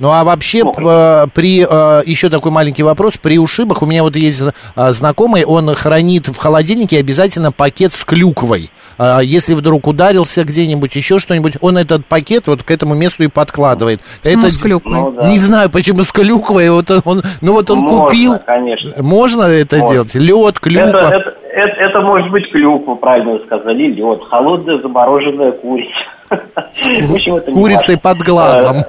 Ну 0.00 0.10
а 0.10 0.24
вообще 0.24 0.64
Ну, 0.64 0.72
п- 0.72 1.26
при 1.34 1.60
э, 1.68 2.02
еще 2.06 2.28
такой 2.30 2.50
маленький 2.50 2.82
вопрос 2.82 3.18
при 3.18 3.38
ушибах 3.38 3.82
у 3.82 3.86
меня 3.86 4.02
вот 4.02 4.16
есть 4.16 4.40
э, 4.42 4.50
знакомый, 4.92 5.44
он 5.44 5.72
хранит 5.74 6.26
в 6.28 6.36
холодильнике 6.38 6.98
обязательно 6.98 7.52
пакет 7.52 7.92
с 7.92 8.04
клюквой. 8.04 8.70
Э, 8.98 9.18
если 9.22 9.54
вдруг 9.54 9.86
ударился 9.86 10.42
где-нибудь 10.44 10.96
еще 10.96 11.18
что-нибудь, 11.18 11.58
он 11.60 11.76
этот 11.78 12.06
пакет 12.06 12.46
вот 12.46 12.62
к 12.62 12.70
этому 12.70 12.94
месту 12.94 13.22
и 13.24 13.28
подкладывает. 13.28 14.00
Почему 14.22 14.40
Это 14.42 14.50
с 14.50 14.56
клюквой? 14.56 14.94
Ну, 15.00 15.10
да. 15.12 15.28
не 15.28 15.36
знаю 15.38 15.70
почему 15.70 16.02
с 16.02 16.10
клюквой, 16.12 16.70
вот 16.70 16.90
он, 17.04 17.22
ну 17.42 17.52
вот 17.52 17.70
он 17.70 17.80
Можно, 17.80 18.06
купил. 18.06 18.38
конечно. 18.46 19.02
Можно 19.02 19.42
это 19.42 19.76
Можно. 19.76 19.92
делать? 19.94 20.14
Лед, 20.14 20.48
Это, 20.56 20.60
клюква. 20.60 20.86
это, 20.96 21.34
это, 21.52 21.80
это 21.80 22.00
может 22.00 22.30
быть 22.30 22.50
клюква, 22.50 22.94
правильно 22.94 23.32
вы 23.32 23.40
сказали, 23.44 23.82
лед, 23.92 24.20
холодная 24.30 24.80
замороженная 24.80 25.52
курица. 25.52 25.90
Это 26.30 27.52
Курицей 27.52 27.98
под 27.98 28.18
глазом. 28.18 28.84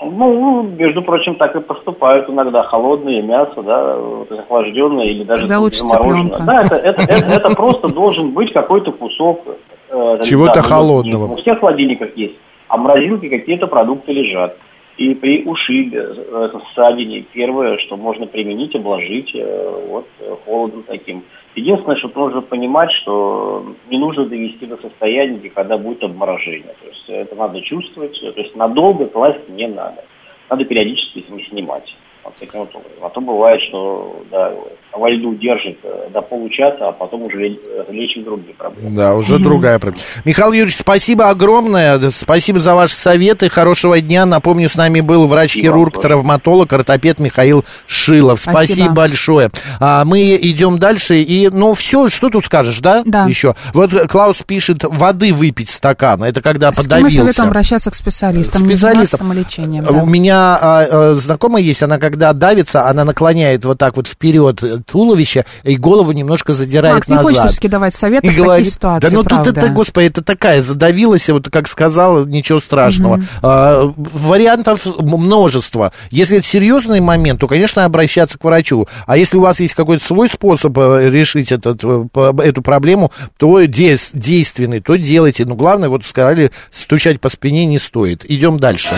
Ну, 0.00 0.62
между 0.62 1.02
прочим, 1.02 1.36
так 1.36 1.54
и 1.56 1.60
поступают 1.60 2.28
иногда. 2.28 2.62
Холодное 2.64 3.22
мясо, 3.22 3.62
да, 3.62 3.96
вот 3.96 4.30
охлажденное 4.30 5.06
или 5.06 5.24
даже 5.24 5.46
замороженное. 5.48 6.30
цыпленка. 6.30 6.42
Да, 6.44 6.60
это, 6.62 6.74
это, 6.76 7.02
это, 7.02 7.26
это 7.26 7.50
просто 7.54 7.88
должен 7.88 8.32
быть 8.32 8.52
какой-то 8.52 8.92
кусок. 8.92 9.42
э, 9.90 10.18
Чего-то 10.22 10.54
да, 10.54 10.62
холодного. 10.62 11.32
У 11.32 11.36
всех 11.36 11.58
в 11.58 11.60
холодильниках 11.60 12.16
есть. 12.16 12.34
А 12.68 12.76
в 12.76 12.80
морозилке 12.80 13.28
какие-то 13.28 13.66
продукты 13.66 14.12
лежат. 14.12 14.56
И 14.96 15.14
при 15.14 15.44
ушибе, 15.44 15.98
э, 15.98 16.44
это 16.44 16.60
ссадине, 16.74 17.24
первое, 17.32 17.78
что 17.78 17.96
можно 17.96 18.26
применить, 18.26 18.74
обложить 18.74 19.30
э, 19.34 19.80
вот 19.88 20.06
холодом 20.44 20.82
таким. 20.86 21.22
Единственное, 21.54 21.96
что 21.96 22.10
нужно 22.14 22.40
понимать, 22.42 22.90
что 23.02 23.64
не 23.88 23.98
нужно 23.98 24.26
довести 24.26 24.66
до 24.66 24.76
состояния, 24.78 25.38
где 25.38 25.50
когда 25.50 25.78
будет 25.78 26.02
обморожение. 26.02 26.74
То 26.80 26.88
есть 26.88 27.04
это 27.08 27.36
надо 27.36 27.60
чувствовать, 27.62 28.18
то 28.20 28.40
есть 28.40 28.56
надолго 28.56 29.06
класть 29.06 29.48
не 29.48 29.68
надо. 29.68 30.04
Надо 30.50 30.64
периодически 30.64 31.24
не 31.28 31.44
снимать. 31.44 31.94
Вот 32.24 32.34
таким 32.34 32.60
вот 32.60 32.74
образом. 32.74 33.04
А 33.04 33.10
то 33.10 33.20
бывает, 33.20 33.60
что 33.62 34.24
да, 34.30 34.52
во 34.96 35.10
льду 35.10 35.34
держит 35.34 35.78
э, 35.82 36.10
до 36.12 36.22
получаса, 36.22 36.88
а 36.88 36.92
потом 36.92 37.22
уже 37.24 37.36
ле- 37.38 37.58
лечит 37.90 38.24
другие 38.24 38.54
проблемы. 38.54 38.94
Да, 38.94 39.14
уже 39.14 39.38
другая 39.38 39.78
проблема. 39.78 40.04
Михаил 40.24 40.52
Юрьевич, 40.52 40.76
спасибо 40.78 41.28
огромное. 41.28 41.98
Спасибо 42.10 42.58
за 42.58 42.74
ваши 42.74 42.94
советы. 42.94 43.48
Хорошего 43.48 44.00
дня. 44.00 44.24
Напомню, 44.26 44.68
с 44.68 44.76
нами 44.76 45.00
был 45.00 45.26
врач-хирург, 45.26 46.00
травматолог, 46.00 46.72
ортопед 46.72 47.18
Михаил 47.18 47.64
Шилов. 47.86 48.40
Спасибо, 48.40 48.66
Спасибо. 48.66 48.94
большое. 48.94 49.50
А, 49.80 50.04
мы 50.04 50.36
идем 50.40 50.78
дальше. 50.78 51.16
И, 51.20 51.48
ну, 51.48 51.74
все, 51.74 52.08
что 52.08 52.30
тут 52.30 52.44
скажешь, 52.44 52.78
да? 52.78 53.02
Да. 53.04 53.26
Еще. 53.26 53.54
Вот 53.72 53.90
Клаус 54.08 54.42
пишет, 54.42 54.84
воды 54.84 55.32
выпить 55.32 55.70
стакан. 55.70 56.22
Это 56.22 56.40
когда 56.40 56.72
С 56.72 56.76
подавился. 56.76 57.18
советом 57.18 57.48
обращаться 57.48 57.90
к 57.90 57.94
специалистам? 57.94 58.62
Специалистам. 58.62 59.18
самолечением. 59.18 59.84
У 59.88 59.92
да. 59.92 60.02
меня 60.02 60.58
а, 60.60 60.86
а, 60.90 61.14
знакомая 61.14 61.62
есть, 61.62 61.82
она 61.82 61.98
когда 61.98 62.32
давится, 62.32 62.86
она 62.88 63.04
наклоняет 63.04 63.64
вот 63.64 63.78
так 63.78 63.96
вот 63.96 64.06
вперед 64.06 64.62
э, 64.62 64.78
туловище 64.84 65.44
и 65.62 65.76
голову 65.76 66.12
немножко 66.12 66.54
задирает 66.54 66.96
Макс, 66.96 67.08
не 67.08 67.14
назад. 67.14 67.28
хочется 67.28 67.48
все-таки 67.48 67.68
давать 67.68 67.94
советы 67.94 68.26
И 68.26 68.30
в 68.30 68.32
такие 68.32 68.44
говорит, 68.44 68.72
ситуации, 68.72 69.08
да 69.08 69.14
ну 69.14 69.24
правда. 69.24 69.52
тут 69.52 69.58
это, 69.58 69.68
господи, 69.72 70.06
это 70.06 70.22
такая, 70.22 70.62
задавилась, 70.62 71.28
вот 71.28 71.48
как 71.50 71.68
сказала, 71.68 72.24
ничего 72.24 72.60
страшного. 72.60 73.22
А, 73.42 73.92
вариантов 73.96 74.86
множество. 74.98 75.92
Если 76.10 76.38
это 76.38 76.46
серьезный 76.46 77.00
момент, 77.00 77.40
то, 77.40 77.48
конечно, 77.48 77.84
обращаться 77.84 78.38
к 78.38 78.44
врачу. 78.44 78.86
А 79.06 79.16
если 79.16 79.36
у 79.36 79.40
вас 79.40 79.60
есть 79.60 79.74
какой-то 79.74 80.04
свой 80.04 80.28
способ 80.28 80.76
э, 80.78 81.10
решить 81.10 81.52
этот, 81.52 81.80
э, 81.82 82.04
эту 82.42 82.62
проблему, 82.62 83.12
то 83.36 83.60
действенный, 83.64 84.80
то 84.80 84.96
делайте. 84.96 85.44
Но 85.44 85.54
главное, 85.54 85.88
вот 85.88 86.04
сказали, 86.04 86.50
стучать 86.70 87.20
по 87.20 87.28
спине 87.28 87.66
не 87.66 87.78
стоит. 87.78 88.24
Идем 88.28 88.58
дальше. 88.58 88.94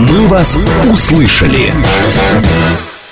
«Мы 0.00 0.26
вас 0.28 0.56
услышали». 0.90 1.74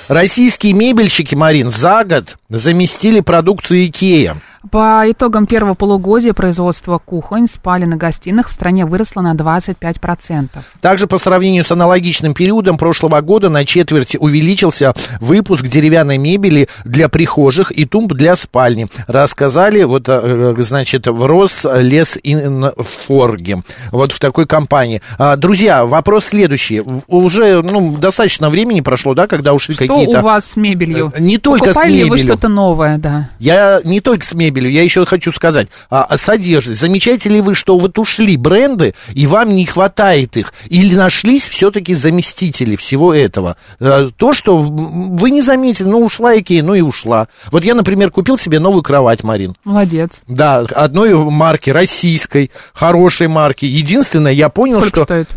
Российские 0.07 0.73
мебельщики, 0.73 1.35
Марин, 1.35 1.69
за 1.69 2.03
год 2.03 2.37
заместили 2.49 3.19
продукцию 3.19 3.85
Икея. 3.85 4.37
По 4.71 5.03
итогам 5.07 5.47
первого 5.47 5.73
полугодия 5.73 6.33
производство 6.33 6.97
кухонь, 6.97 7.47
спален 7.47 7.93
и 7.93 7.97
гостиных 7.97 8.49
в 8.49 8.53
стране 8.53 8.85
выросло 8.85 9.21
на 9.21 9.33
25%. 9.33 10.49
Также 10.81 11.07
по 11.07 11.17
сравнению 11.17 11.63
с 11.63 11.71
аналогичным 11.71 12.33
периодом 12.33 12.77
прошлого 12.77 13.21
года 13.21 13.47
на 13.49 13.63
четверть 13.65 14.17
увеличился 14.19 14.93
выпуск 15.21 15.65
деревянной 15.65 16.17
мебели 16.17 16.67
для 16.83 17.07
прихожих 17.07 17.71
и 17.71 17.85
тумб 17.85 18.11
для 18.13 18.35
спальни. 18.35 18.87
Рассказали, 19.07 19.83
вот, 19.83 20.03
э, 20.07 20.53
значит, 20.57 21.07
в 21.07 21.25
Рослесинфорге, 21.25 23.63
вот 23.91 24.11
в 24.11 24.19
такой 24.19 24.45
компании. 24.45 25.01
А, 25.17 25.37
Друзья, 25.37 25.85
вопрос 25.85 26.25
следующий. 26.25 26.83
Уже, 27.07 27.61
ну, 27.61 27.95
достаточно 27.97 28.49
времени 28.49 28.81
прошло, 28.81 29.13
да, 29.13 29.25
когда 29.27 29.53
ушли 29.53 29.75
Что 29.75 29.87
какие-то... 29.87 30.19
у 30.19 30.23
вас 30.23 30.43
с 30.45 30.57
мебелью? 30.57 31.13
Э, 31.15 31.21
не 31.21 31.37
только 31.37 31.71
с 31.71 31.75
Покупали 31.75 31.93
ли 31.93 32.03
вы 32.03 32.17
мебелью. 32.17 32.25
что-то 32.25 32.49
новое, 32.49 32.97
да? 32.97 33.29
Я 33.39 33.79
не 33.83 34.01
только 34.01 34.25
с 34.25 34.33
мебелью, 34.33 34.49
я 34.67 34.83
еще 34.83 35.05
хочу 35.05 35.31
сказать, 35.31 35.67
а, 35.89 36.03
а 36.03 36.17
с 36.17 36.27
одеждой. 36.27 36.75
Замечаете 36.75 37.29
ли 37.29 37.41
вы, 37.41 37.55
что 37.55 37.79
вот 37.79 37.97
ушли 37.99 38.35
бренды, 38.37 38.93
и 39.13 39.25
вам 39.27 39.55
не 39.55 39.65
хватает 39.65 40.35
их? 40.37 40.53
Или 40.67 40.95
нашлись 40.95 41.43
все-таки 41.43 41.95
заместители 41.95 42.75
всего 42.75 43.13
этого? 43.13 43.55
Э, 43.79 44.09
То, 44.17 44.33
что 44.33 44.57
вы 44.57 45.31
не 45.31 45.41
заметили, 45.41 45.87
ну, 45.87 46.03
ушла 46.03 46.37
Икея, 46.37 46.63
ну 46.63 46.73
и 46.73 46.81
ушла. 46.81 47.27
Вот 47.51 47.63
я, 47.63 47.75
например, 47.75 48.11
купил 48.11 48.37
себе 48.37 48.59
новую 48.59 48.83
кровать, 48.83 49.23
Марин. 49.23 49.55
Молодец. 49.63 50.11
Да, 50.27 50.59
одной 50.59 51.13
марки, 51.13 51.69
российской, 51.69 52.51
хорошей 52.73 53.27
марки. 53.27 53.65
Единственное, 53.65 54.31
я 54.33 54.49
понял, 54.49 54.79
Сколько 54.81 54.97
что 54.97 55.05
стоит? 55.05 55.29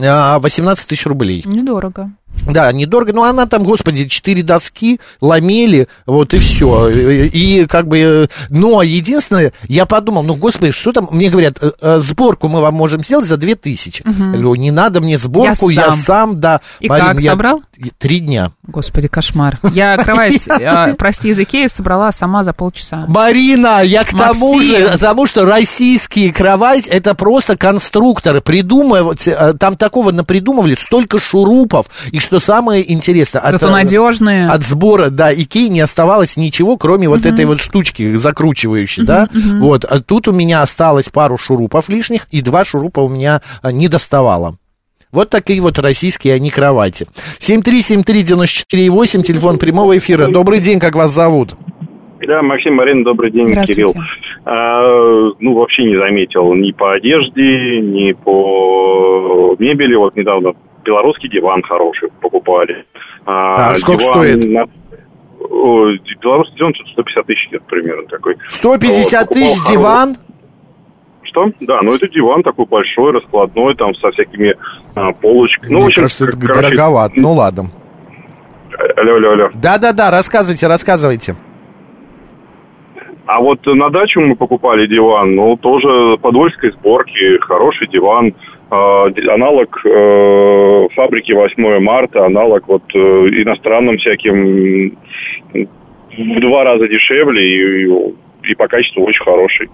а, 0.00 0.38
18 0.38 0.86
тысяч 0.86 1.06
рублей. 1.06 1.42
Недорого. 1.44 2.10
Да, 2.46 2.70
недорого, 2.72 3.12
но 3.12 3.24
она 3.24 3.46
там, 3.46 3.64
господи, 3.64 4.06
четыре 4.06 4.42
доски, 4.42 5.00
ламели, 5.20 5.88
вот 6.06 6.34
и 6.34 6.38
все. 6.38 6.88
И, 6.88 7.66
как 7.66 7.88
бы, 7.88 7.98
э, 7.98 8.26
но 8.50 8.82
единственное, 8.82 9.52
я 9.68 9.86
подумал, 9.86 10.22
ну, 10.22 10.34
господи, 10.36 10.72
что 10.72 10.92
там, 10.92 11.08
мне 11.10 11.30
говорят, 11.30 11.58
э, 11.60 11.70
э, 11.80 11.98
сборку 12.00 12.48
мы 12.48 12.60
вам 12.60 12.74
можем 12.74 13.02
сделать 13.04 13.26
за 13.26 13.36
две 13.36 13.54
тысячи. 13.54 14.02
Я 14.04 14.12
говорю, 14.12 14.54
не 14.56 14.70
надо 14.70 15.00
мне 15.00 15.18
сборку, 15.18 15.68
Я 15.68 15.84
я 15.84 15.90
сам. 15.90 15.98
сам, 16.00 16.40
да. 16.40 16.60
И 16.80 16.88
Марин, 16.88 17.06
как, 17.06 17.20
я 17.20 17.30
собрал? 17.30 17.62
Три 17.98 18.20
дня. 18.20 18.52
Господи, 18.66 19.08
кошмар. 19.08 19.58
Я 19.72 19.96
кровать, 19.96 20.46
э, 20.48 20.94
прости, 20.94 21.28
из 21.28 21.38
Икеи 21.38 21.66
собрала 21.66 22.12
сама 22.12 22.44
за 22.44 22.52
полчаса. 22.52 23.04
Марина, 23.08 23.82
я 23.82 24.04
к 24.04 24.16
тому 24.16 24.60
же, 24.60 24.98
тому, 24.98 25.26
что 25.26 25.44
российские 25.44 26.32
кровать, 26.32 26.86
это 26.86 27.14
просто 27.14 27.56
конструкторы, 27.56 28.40
придумывают, 28.40 29.26
э, 29.26 29.54
там 29.58 29.76
такого 29.76 30.12
напридумывали, 30.12 30.74
столько 30.74 31.18
шурупов, 31.18 31.86
и 32.10 32.20
что 32.24 32.40
самое 32.40 32.92
интересное, 32.92 33.42
от, 33.42 33.62
э, 33.62 33.66
надежные. 33.70 34.48
от 34.48 34.64
сбора, 34.64 35.10
да, 35.10 35.32
Икеи 35.32 35.68
не 35.68 35.80
оставалось 35.80 36.36
ничего, 36.36 36.76
кроме 36.76 37.08
вот 37.08 37.26
этой 37.26 37.44
вот 37.44 37.60
штучки 37.60 38.14
закручивающей, 38.16 39.04
да, 39.04 39.28
вот, 39.60 39.84
а 39.84 40.00
тут 40.00 40.28
у 40.28 40.32
меня 40.32 40.62
осталось 40.62 41.08
пару 41.10 41.36
шурупов 41.36 41.88
лишних, 41.88 42.26
и 42.30 42.40
два 42.40 42.64
шурупа 42.64 43.00
у 43.00 43.08
меня 43.08 43.42
а, 43.62 43.70
не 43.70 43.88
доставало. 43.88 44.56
Вот 45.12 45.30
такие 45.30 45.60
вот 45.60 45.78
российские 45.78 46.34
они 46.34 46.50
кровати. 46.50 47.06
7373948, 47.38 49.22
телефон 49.22 49.58
прямого 49.58 49.96
эфира. 49.96 50.26
Добрый 50.26 50.58
день, 50.58 50.80
как 50.80 50.96
вас 50.96 51.12
зовут? 51.12 51.54
Да, 52.26 52.42
Максим 52.42 52.74
Марин, 52.74 53.04
добрый 53.04 53.30
день. 53.30 53.46
Кирилл. 53.64 53.94
А, 54.44 54.80
ну, 55.38 55.54
вообще 55.54 55.84
не 55.84 55.96
заметил 55.96 56.52
ни 56.54 56.72
по 56.72 56.94
одежде, 56.94 57.80
ни 57.80 58.12
по 58.12 59.54
мебели. 59.58 59.94
Вот 59.94 60.16
недавно 60.16 60.52
белорусский 60.84 61.28
диван 61.28 61.62
хороший 61.62 62.10
покупали. 62.20 62.84
А, 63.26 63.54
Так, 63.54 63.76
сколько 63.78 64.02
диван 64.02 64.14
стоит? 64.14 64.44
на- 64.52 64.66
белорусский 66.22 66.56
диван 66.56 66.74
что-то 66.74 66.90
150 66.92 67.26
тысяч 67.26 67.48
где-то 67.48 67.64
примерно 67.66 68.06
такой. 68.08 68.36
150 68.48 69.28
Вот, 69.28 69.34
тысяч 69.34 69.56
хороший. 69.58 69.72
диван? 69.72 70.16
Что? 71.22 71.46
Да, 71.60 71.80
ну 71.82 71.94
это 71.94 72.06
диван 72.08 72.42
такой 72.42 72.66
большой, 72.66 73.12
раскладной, 73.12 73.74
там 73.74 73.94
со 73.96 74.10
всякими 74.12 74.54
а, 74.94 75.12
полочками. 75.12 75.72
Ну, 75.72 75.78
Мне 75.78 75.86
общем, 75.88 76.02
кажется, 76.02 76.24
это 76.26 76.38
короче, 76.38 76.60
дороговато. 76.60 77.14
Ну 77.16 77.32
ладно. 77.32 77.64
Алло, 78.96 79.14
алло, 79.14 79.30
алло. 79.32 79.50
Да-да-да, 79.54 80.10
рассказывайте, 80.10 80.66
рассказывайте. 80.66 81.34
А 83.26 83.40
вот 83.40 83.64
на 83.66 83.88
дачу 83.90 84.20
мы 84.20 84.36
покупали 84.36 84.86
диван, 84.86 85.34
ну, 85.34 85.56
тоже 85.56 86.18
подольской 86.18 86.72
сборки, 86.72 87.38
хороший 87.40 87.88
диван, 87.88 88.26
э, 88.26 88.32
ди- 88.32 88.34
аналог 88.70 89.78
э, 89.84 90.88
фабрики 90.94 91.32
8 91.32 91.80
марта, 91.80 92.24
аналог 92.26 92.66
вот 92.68 92.82
э, 92.94 92.98
иностранным 92.98 93.98
всяким 93.98 94.96
в 95.52 96.40
два 96.40 96.64
раза 96.64 96.86
дешевле 96.88 97.42
и, 97.42 97.86
и- 98.50 98.54
по 98.56 98.68
качеству 98.68 99.04
очень 99.04 99.24
хороший. 99.24 99.70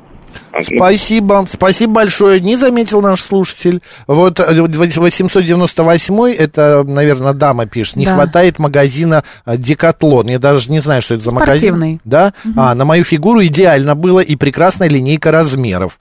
А, 0.53 0.59
ну, 0.71 0.77
Спасибо, 0.77 1.45
спасибо 1.49 1.93
большое. 1.95 2.41
Не 2.41 2.55
заметил 2.55 3.01
наш 3.03 3.21
слушатель. 3.21 3.81
Вот 4.07 4.39
э, 4.39 4.45
898 4.63 6.35
это, 6.39 6.85
наверное, 6.87 7.33
дама 7.33 7.67
пишет. 7.67 7.97
Не 7.97 8.05
Да. 8.07 8.15
хватает 8.15 8.59
магазина 8.61 9.25
э, 9.45 9.57
Декатлон. 9.57 10.29
Я 10.29 10.39
даже 10.39 10.71
не 10.71 10.79
знаю, 10.79 11.03
что 11.03 11.15
это 11.15 11.25
за 11.25 11.33
магазин. 11.33 11.71
Спортивный. 11.75 12.01
Да? 12.05 12.33
А, 12.57 12.75
на 12.77 12.85
мою 12.85 13.03
фигуру 13.03 13.45
идеально 13.45 13.97
было 13.97 14.21
и 14.21 14.37
прекрасная 14.37 14.89
линейка 14.89 15.33
размеров. 15.33 15.99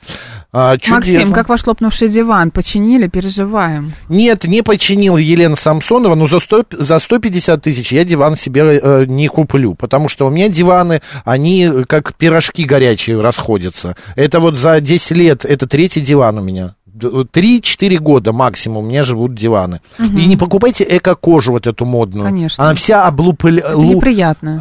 А, 0.51 0.77
чудесно. 0.77 1.13
Максим, 1.13 1.33
как 1.33 1.49
ваш 1.49 1.67
лопнувший 1.67 2.09
диван? 2.09 2.49
Починили? 2.49 3.07
Переживаем. 3.07 3.93
Нет, 4.09 4.45
не 4.45 4.63
починила 4.63 5.17
Елена 5.17 5.55
Самсонова, 5.55 6.15
но 6.15 6.27
за, 6.27 6.39
100, 6.39 6.65
за 6.71 6.97
150 6.97 7.61
тысяч 7.61 7.91
я 7.91 8.03
диван 8.03 8.35
себе 8.35 8.79
э, 8.81 9.05
не 9.07 9.27
куплю, 9.27 9.75
потому 9.75 10.09
что 10.09 10.25
у 10.25 10.31
меня 10.31 10.49
диваны, 10.49 11.01
они 11.23 11.65
э, 11.65 11.83
как 11.85 12.15
пирожки 12.15 12.63
горячие 12.63 13.21
расходятся. 13.21 13.95
Это 14.15 14.39
вот 14.39 14.55
за 14.55 14.81
10 14.81 15.11
лет, 15.11 15.45
это 15.45 15.67
третий 15.67 16.01
диван 16.01 16.39
у 16.39 16.41
меня. 16.41 16.75
Д- 16.93 17.07
3-4 17.07 17.97
года 17.99 18.31
максимум 18.33 18.87
меня 18.87 19.03
живут 19.03 19.35
диваны. 19.35 19.81
И 19.99 20.25
не 20.25 20.37
покупайте 20.37 20.85
эко-кожу 20.87 21.51
вот 21.51 21.67
эту 21.67 21.85
модную. 21.85 22.25
Конечно. 22.25 22.63
Она 22.63 22.73
вся 22.73 23.05
облупля... 23.05 23.63
Лу- 23.73 23.93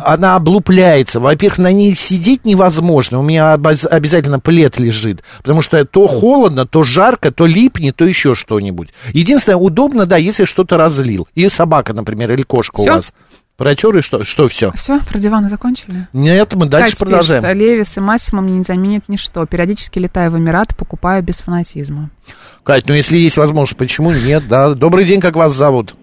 она 0.04 0.36
облупляется. 0.36 1.20
Во-первых, 1.20 1.58
на 1.58 1.72
ней 1.72 1.94
сидеть 1.94 2.44
невозможно. 2.44 3.18
У 3.20 3.22
меня 3.22 3.52
обяз- 3.54 3.86
обязательно 3.86 4.40
плед 4.40 4.78
лежит. 4.78 5.22
Потому 5.38 5.62
что 5.62 5.84
то 5.84 6.06
холодно, 6.06 6.66
то 6.66 6.82
жарко, 6.82 7.30
то 7.30 7.46
липнет, 7.46 7.96
то 7.96 8.04
еще 8.04 8.34
что-нибудь. 8.34 8.90
Единственное, 9.12 9.56
удобно, 9.56 10.06
да, 10.06 10.16
если 10.16 10.44
что-то 10.44 10.76
разлил. 10.76 11.28
И 11.34 11.48
собака, 11.48 11.92
например, 11.92 12.32
или 12.32 12.42
кошка 12.42 12.80
Всё? 12.82 12.90
у 12.92 12.94
вас. 12.96 13.12
Протер 13.58 13.96
и 13.96 14.02
что? 14.02 14.22
Что 14.22 14.46
все? 14.46 14.70
Все, 14.76 15.00
про 15.00 15.18
диваны 15.18 15.48
закончили? 15.48 16.06
Нет, 16.12 16.54
мы 16.54 16.66
дальше 16.68 16.92
Катя 16.92 17.04
продолжаем. 17.04 17.42
пишет, 17.42 17.56
Левис 17.56 17.96
и 17.96 18.00
Массимо 18.00 18.40
мне 18.40 18.58
не 18.58 18.62
заменят 18.62 19.08
ничто. 19.08 19.44
Периодически 19.46 19.98
летаю 19.98 20.30
в 20.30 20.38
Эмират, 20.38 20.76
покупаю 20.76 21.24
без 21.24 21.40
фанатизма. 21.40 22.10
Кать, 22.62 22.84
ну 22.86 22.94
если 22.94 23.16
есть 23.16 23.36
возможность, 23.36 23.76
почему 23.76 24.12
нет, 24.12 24.46
да? 24.48 24.74
Добрый 24.76 25.04
день, 25.04 25.20
как 25.20 25.34
вас 25.34 25.52
зовут? 25.54 25.96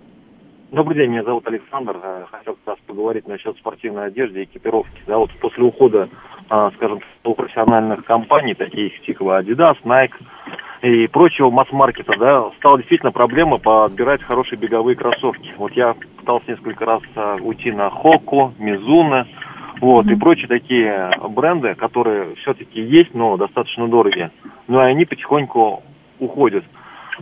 Добрый 0.74 0.97
день, 0.97 1.12
меня 1.12 1.24
зовут 1.24 1.47
Александр. 1.47 1.95
Э, 2.03 2.25
Хотел 2.29 2.55
как 2.55 2.75
раз 2.75 2.77
поговорить 2.85 3.25
насчет 3.25 3.55
спортивной 3.57 4.07
одежды 4.07 4.41
и 4.41 4.43
экипировки. 4.43 5.00
Да, 5.07 5.17
вот 5.17 5.29
после 5.39 5.63
ухода, 5.63 6.09
а, 6.50 6.71
скажем, 6.71 7.00
профессиональных 7.24 8.03
компаний, 8.03 8.55
таких 8.55 8.91
типа 9.05 9.41
Adidas, 9.41 9.77
Nike 9.85 10.12
и 10.85 11.07
прочего 11.07 11.49
масс-маркета, 11.49 12.13
да, 12.19 12.51
стала 12.57 12.77
действительно 12.77 13.11
проблема 13.11 13.57
подбирать 13.57 14.21
хорошие 14.21 14.59
беговые 14.59 14.95
кроссовки. 14.95 15.51
Вот 15.57 15.71
я 15.71 15.95
пытался 16.17 16.51
несколько 16.51 16.85
раз 16.85 17.01
а, 17.15 17.37
уйти 17.41 17.71
на 17.71 17.89
Хоку, 17.89 18.53
Мизуна, 18.59 19.25
вот, 19.81 20.05
и 20.05 20.15
прочие 20.15 20.47
такие 20.47 21.09
бренды, 21.29 21.73
которые 21.73 22.35
все-таки 22.35 22.79
есть, 22.79 23.15
но 23.15 23.35
достаточно 23.35 23.87
дорогие. 23.87 24.29
Но 24.67 24.85
и 24.85 24.91
они 24.91 25.05
потихоньку 25.05 25.81
уходят. 26.19 26.63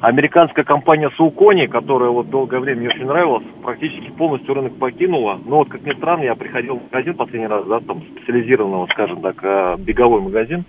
Американская 0.01 0.65
компания 0.65 1.10
Саукони, 1.15 1.67
которая 1.67 2.10
вот 2.10 2.29
долгое 2.29 2.60
время 2.60 2.82
мне 2.82 2.89
очень 2.89 3.05
нравилась, 3.05 3.46
практически 3.63 4.12
полностью 4.12 4.55
рынок 4.55 4.77
покинула. 4.77 5.39
Но 5.46 5.60
вот, 5.60 5.70
как 5.70 5.84
ни 5.84 5.93
странно, 5.93 6.24
я 6.24 6.36
приходил 6.36 6.79
в 6.79 6.84
магазин 6.91 7.13
последний 7.13 7.48
раз, 7.48 7.65
да, 7.65 7.79
там 7.79 8.01
специализированного, 8.01 8.88
скажем 8.88 9.22
так, 9.22 9.38
э, 9.41 9.75
беговой 9.79 10.20
магазин. 10.20 10.65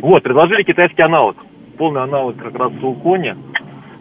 Вот, 0.00 0.22
предложили 0.22 0.62
китайский 0.62 1.02
аналог. 1.02 1.36
Полный 1.78 2.02
аналог 2.02 2.36
как 2.36 2.54
раз 2.58 2.72
Саукони. 2.80 3.36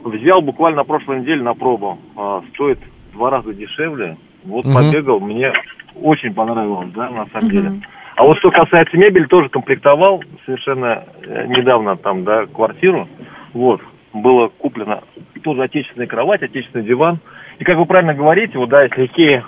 Взял 0.03 0.41
буквально 0.41 0.77
на 0.77 0.83
прошлой 0.83 1.21
неделе 1.21 1.43
на 1.43 1.53
пробу. 1.53 1.99
А, 2.15 2.41
стоит 2.53 2.79
в 3.11 3.17
два 3.17 3.29
раза 3.29 3.53
дешевле. 3.53 4.17
Вот 4.45 4.65
Мгм. 4.65 4.73
побегал, 4.73 5.19
мне 5.19 5.53
очень 6.01 6.33
понравилось, 6.33 6.89
да, 6.95 7.09
на 7.09 7.27
самом 7.27 7.49
деле. 7.49 7.71
А 8.15 8.23
вот 8.23 8.37
что 8.39 8.49
касается 8.49 8.97
мебели, 8.97 9.25
тоже 9.25 9.49
комплектовал 9.49 10.23
совершенно 10.45 11.03
э, 11.21 11.45
недавно 11.47 11.97
там, 11.97 12.23
да, 12.23 12.47
квартиру. 12.47 13.07
Вот, 13.53 13.79
было 14.13 14.47
куплено 14.47 15.01
тоже 15.43 15.63
отечественная 15.63 16.07
кровать, 16.07 16.41
отечественный 16.41 16.85
диван. 16.85 17.19
И 17.59 17.63
как 17.63 17.77
вы 17.77 17.85
правильно 17.85 18.13
говорите, 18.13 18.57
вот 18.57 18.69
да, 18.69 18.83
если 18.83 19.05
Икея 19.05 19.45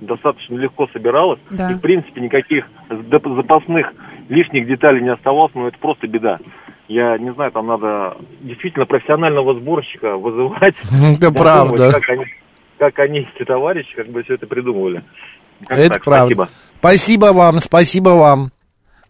достаточно 0.00 0.56
легко 0.56 0.88
собиралась, 0.92 1.40
Да. 1.50 1.70
и 1.70 1.74
в 1.74 1.80
принципе 1.80 2.20
никаких 2.20 2.64
зап- 2.88 3.36
запасных 3.36 3.92
лишних 4.28 4.66
деталей 4.66 5.02
не 5.02 5.12
оставалось, 5.12 5.52
но 5.54 5.68
это 5.68 5.78
просто 5.78 6.06
беда. 6.06 6.38
Я 6.88 7.16
не 7.18 7.32
знаю, 7.34 7.52
там 7.52 7.66
надо 7.66 8.16
действительно 8.40 8.84
профессионального 8.86 9.54
сборщика 9.54 10.16
вызывать. 10.16 10.74
Это 11.16 11.30
правда. 11.32 11.92
Как 11.92 12.08
они, 12.08 12.24
как 12.78 12.98
они, 12.98 13.28
эти 13.34 13.44
товарищи, 13.44 13.94
как 13.94 14.08
бы 14.08 14.22
все 14.24 14.34
это 14.34 14.46
придумывали. 14.46 15.04
Как 15.66 15.78
Это 15.78 15.94
так, 15.94 16.04
правда. 16.04 16.34
Спасибо. 16.34 16.48
Спасибо 16.78 17.26
вам, 17.32 17.58
спасибо 17.58 18.08
вам. 18.10 18.50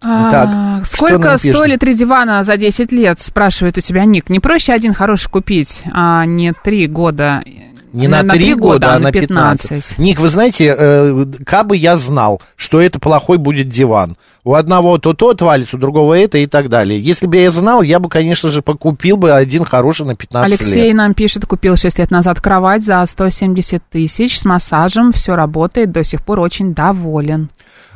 А, 0.04 0.30
Так, 0.30 0.86
сколько 0.86 1.36
стоили 1.38 1.76
три 1.76 1.94
дивана 1.94 2.42
за 2.42 2.56
10 2.56 2.90
лет, 2.90 3.20
спрашивает 3.20 3.76
у 3.78 3.80
тебя 3.80 4.04
Ник. 4.06 4.30
Не 4.30 4.40
проще 4.40 4.72
один 4.72 4.94
хороший 4.94 5.30
купить, 5.30 5.82
а 5.92 6.24
не 6.24 6.52
три 6.52 6.86
года. 6.86 7.42
Не 7.92 8.08
на, 8.08 8.22
три 8.22 8.54
года, 8.54 8.94
а 8.94 8.98
на 8.98 9.10
15. 9.10 9.68
15. 9.68 9.98
Ник, 9.98 10.20
вы 10.20 10.28
знаете, 10.28 10.74
э, 10.76 11.24
как 11.44 11.66
бы 11.66 11.76
я 11.76 11.96
знал, 11.96 12.40
что 12.56 12.80
это 12.80 12.98
плохой 12.98 13.38
будет 13.38 13.68
диван. 13.68 14.16
У 14.44 14.54
одного 14.54 14.98
то 14.98 15.12
то 15.12 15.30
отвалится, 15.30 15.76
у 15.76 15.78
другого 15.78 16.14
это 16.14 16.38
и 16.38 16.46
так 16.46 16.68
далее. 16.68 17.00
Если 17.00 17.26
бы 17.26 17.36
я 17.36 17.50
знал, 17.50 17.82
я 17.82 17.98
бы, 17.98 18.08
конечно 18.08 18.50
же, 18.50 18.62
покупил 18.62 19.16
бы 19.16 19.32
один 19.32 19.64
хороший 19.64 20.06
на 20.06 20.14
15 20.14 20.60
Алексей 20.60 20.84
лет. 20.86 20.94
нам 20.94 21.14
пишет, 21.14 21.46
купил 21.46 21.76
6 21.76 21.98
лет 21.98 22.10
назад 22.10 22.40
кровать 22.40 22.84
за 22.84 23.04
170 23.04 23.82
тысяч 23.90 24.38
с 24.38 24.44
массажем, 24.44 25.12
все 25.12 25.34
работает, 25.34 25.90
до 25.90 26.04
сих 26.04 26.22
пор 26.24 26.40
очень 26.40 26.74
доволен. 26.74 27.50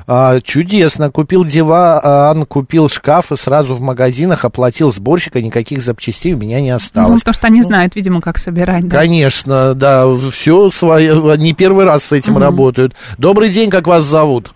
А, 0.07 0.41
чудесно. 0.41 1.11
Купил 1.11 1.45
диван, 1.45 2.45
купил 2.47 2.89
шкаф 2.89 3.33
и 3.33 3.37
сразу 3.37 3.75
в 3.75 3.81
магазинах 3.81 4.45
оплатил 4.45 4.91
сборщика, 4.91 5.41
никаких 5.41 5.81
запчастей 5.81 6.35
у 6.35 6.39
меня 6.39 6.61
не 6.61 6.71
Ну, 6.71 6.77
осталось. 6.77 7.21
потому 7.23 7.35
что 7.35 7.47
они 7.47 7.63
знают, 7.63 7.97
видимо, 7.97 8.21
как 8.21 8.39
собирать. 8.39 8.87
Да. 8.89 8.99
Конечно, 8.99 9.75
да, 9.75 10.05
все 10.31 10.69
свое, 10.69 11.15
не 11.39 11.55
первый 11.55 11.85
раз 11.87 12.05
с 12.05 12.13
этим 12.13 12.37
работают. 12.39 12.93
Добрый 13.19 13.49
день, 13.49 13.71
как 13.71 13.87
вас 13.87 14.05
зовут? 14.05 14.53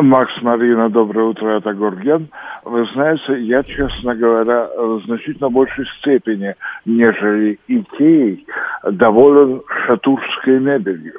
Макс, 0.00 0.30
Марина, 0.42 0.88
доброе 0.90 1.26
утро, 1.30 1.58
это 1.58 1.74
Гурген. 1.74 2.28
Вы 2.64 2.86
знаете, 2.94 3.42
я, 3.44 3.64
честно 3.64 4.14
говоря, 4.14 4.68
в 4.78 5.02
значительно 5.06 5.48
большей 5.50 5.84
степени, 5.98 6.54
нежели 6.84 7.58
Икеей, 7.66 8.46
доволен 8.92 9.60
шатурской 9.86 10.60
мебелью. 10.60 11.14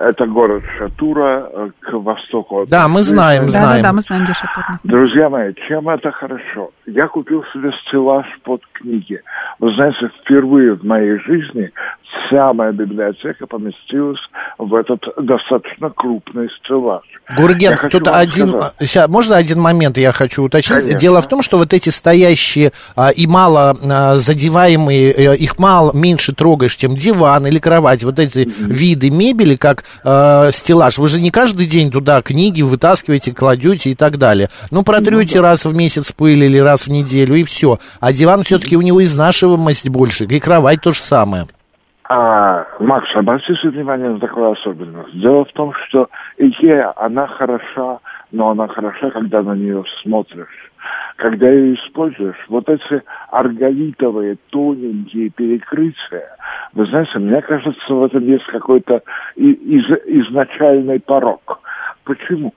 Это 0.00 0.26
город 0.26 0.62
Шатура 0.78 1.50
э, 1.52 1.70
к 1.80 1.92
востоку 1.92 2.62
от 2.62 2.68
Да, 2.68 2.86
мы 2.86 3.02
знаем, 3.02 3.46
Да, 3.46 3.50
знаем. 3.50 3.82
да, 3.82 3.88
да, 3.88 3.92
мы 3.92 4.00
знаем, 4.02 4.24
где 4.24 4.32
Шатурно. 4.32 4.78
Друзья 4.84 5.28
мои, 5.28 5.52
чем 5.66 5.88
это 5.88 6.12
хорошо? 6.12 6.70
Я 6.86 7.08
купил 7.08 7.42
себе 7.52 7.72
стеллаж 7.84 8.24
под 8.44 8.62
книги. 8.74 9.20
Вы 9.58 9.74
знаете, 9.74 10.08
впервые 10.20 10.74
в 10.74 10.84
моей 10.84 11.18
жизни 11.18 11.72
вся 12.28 12.52
моя 12.52 12.70
библиотека 12.72 13.46
поместилась 13.46 14.20
в 14.58 14.72
этот 14.74 15.02
достаточно 15.16 15.90
крупный 15.90 16.48
стеллаж. 16.60 17.02
Гурген, 17.36 17.76
тут 17.90 18.06
один... 18.08 18.50
сказать. 18.50 18.74
Сейчас, 18.78 19.08
можно 19.08 19.36
один 19.36 19.60
момент 19.60 19.98
я 19.98 20.12
хочу 20.12 20.44
уточнить? 20.44 20.80
Конечно. 20.80 20.98
Дело 20.98 21.20
в 21.20 21.28
том, 21.28 21.42
что 21.42 21.58
вот 21.58 21.74
эти 21.74 21.88
стоящие 21.90 22.72
а, 22.96 23.10
и 23.10 23.26
мало 23.26 23.76
а, 23.82 24.16
задеваемые, 24.16 25.12
э, 25.12 25.36
их 25.36 25.58
мало, 25.58 25.92
меньше 25.92 26.34
трогаешь, 26.34 26.76
чем 26.76 26.94
диван 26.94 27.46
или 27.46 27.58
кровать, 27.58 28.04
вот 28.04 28.18
эти 28.18 28.48
виды 28.58 29.10
мебели, 29.10 29.56
как 29.56 29.84
э, 30.04 30.50
стеллаж, 30.52 30.98
вы 30.98 31.08
же 31.08 31.20
не 31.20 31.30
каждый 31.30 31.66
день 31.66 31.90
туда 31.90 32.22
книги 32.22 32.62
вытаскиваете, 32.62 33.34
кладете 33.34 33.90
и 33.90 33.94
так 33.94 34.18
далее. 34.18 34.48
Ну, 34.70 34.82
протрете 34.82 35.40
раз 35.40 35.64
в 35.64 35.74
месяц 35.74 36.12
пыль 36.12 36.42
или 36.42 36.58
раз 36.58 36.86
в 36.86 36.90
неделю, 36.90 37.34
и 37.34 37.44
все. 37.44 37.78
А 38.00 38.12
диван 38.12 38.42
все-таки 38.42 38.76
у 38.76 38.82
него 38.82 39.02
изнашиваемость 39.02 39.88
больше, 39.88 40.24
и 40.24 40.40
кровать 40.40 40.80
то 40.82 40.92
же 40.92 41.00
самое. 41.00 41.46
А, 42.10 42.64
Макс, 42.80 43.06
обратите 43.14 43.68
внимание 43.68 44.08
на 44.08 44.18
такую 44.18 44.52
особенность. 44.52 45.12
Дело 45.20 45.44
в 45.44 45.52
том, 45.52 45.74
что 45.88 46.08
Икея, 46.38 46.92
она 46.96 47.26
хороша, 47.26 47.98
но 48.32 48.50
она 48.50 48.66
хороша, 48.68 49.10
когда 49.10 49.42
на 49.42 49.54
нее 49.54 49.84
смотришь. 50.02 50.67
Когда 51.18 51.50
ее 51.50 51.74
используешь, 51.74 52.38
вот 52.48 52.68
эти 52.68 53.02
арголитовые 53.32 54.36
тоненькие 54.50 55.30
перекрытия, 55.30 56.28
вы 56.74 56.86
знаете, 56.86 57.18
мне 57.18 57.42
кажется, 57.42 57.92
в 57.92 58.04
этом 58.04 58.22
есть 58.22 58.46
какой-то 58.46 59.02
из- 59.34 59.90
изначальный 60.06 61.00
порог. 61.00 61.60
Почему? 62.04 62.54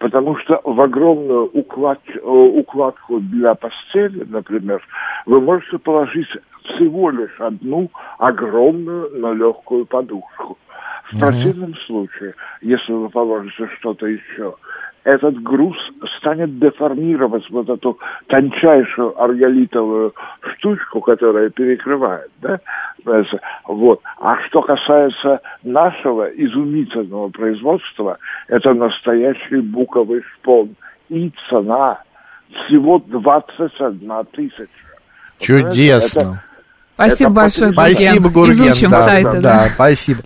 Потому 0.00 0.36
что 0.38 0.60
в 0.64 0.80
огромную 0.80 1.50
уклад- 1.54 2.00
э, 2.12 2.18
укладку 2.20 3.20
для 3.20 3.54
постели, 3.54 4.26
например, 4.28 4.82
вы 5.26 5.40
можете 5.40 5.78
положить 5.78 6.26
всего 6.64 7.10
лишь 7.10 7.38
одну 7.38 7.90
огромную, 8.18 9.08
но 9.20 9.34
легкую 9.34 9.86
подушку. 9.86 10.58
В 11.12 11.20
противном 11.20 11.76
случае, 11.86 12.34
если 12.60 12.92
вы 12.92 13.08
положите 13.08 13.68
что-то 13.78 14.06
еще, 14.06 14.54
этот 15.04 15.42
груз 15.42 15.76
станет 16.18 16.58
деформировать 16.58 17.48
вот 17.50 17.68
эту 17.68 17.98
тончайшую 18.26 19.20
арголитовую 19.20 20.14
штучку, 20.52 21.00
которая 21.00 21.50
перекрывает, 21.50 22.30
да? 22.40 22.60
Вот. 23.66 24.00
А 24.18 24.36
что 24.46 24.62
касается 24.62 25.40
нашего 25.62 26.24
изумительного 26.24 27.28
производства, 27.30 28.18
это 28.48 28.74
настоящий 28.74 29.60
буковый 29.60 30.22
шпон. 30.22 30.74
И 31.08 31.32
цена 31.48 32.02
всего 32.50 32.98
21 32.98 34.24
тысяча. 34.32 34.68
Чудесно. 35.38 36.42
Спасибо 37.06 37.30
большое, 37.30 37.72
Гурген. 37.72 37.94
Спасибо, 37.94 38.28
Гурген. 38.28 38.68
Изучим 38.68 38.90
да, 38.90 39.04
сайты, 39.04 39.32
да, 39.32 39.40
да. 39.40 39.40
да, 39.40 39.70
спасибо. 39.74 40.20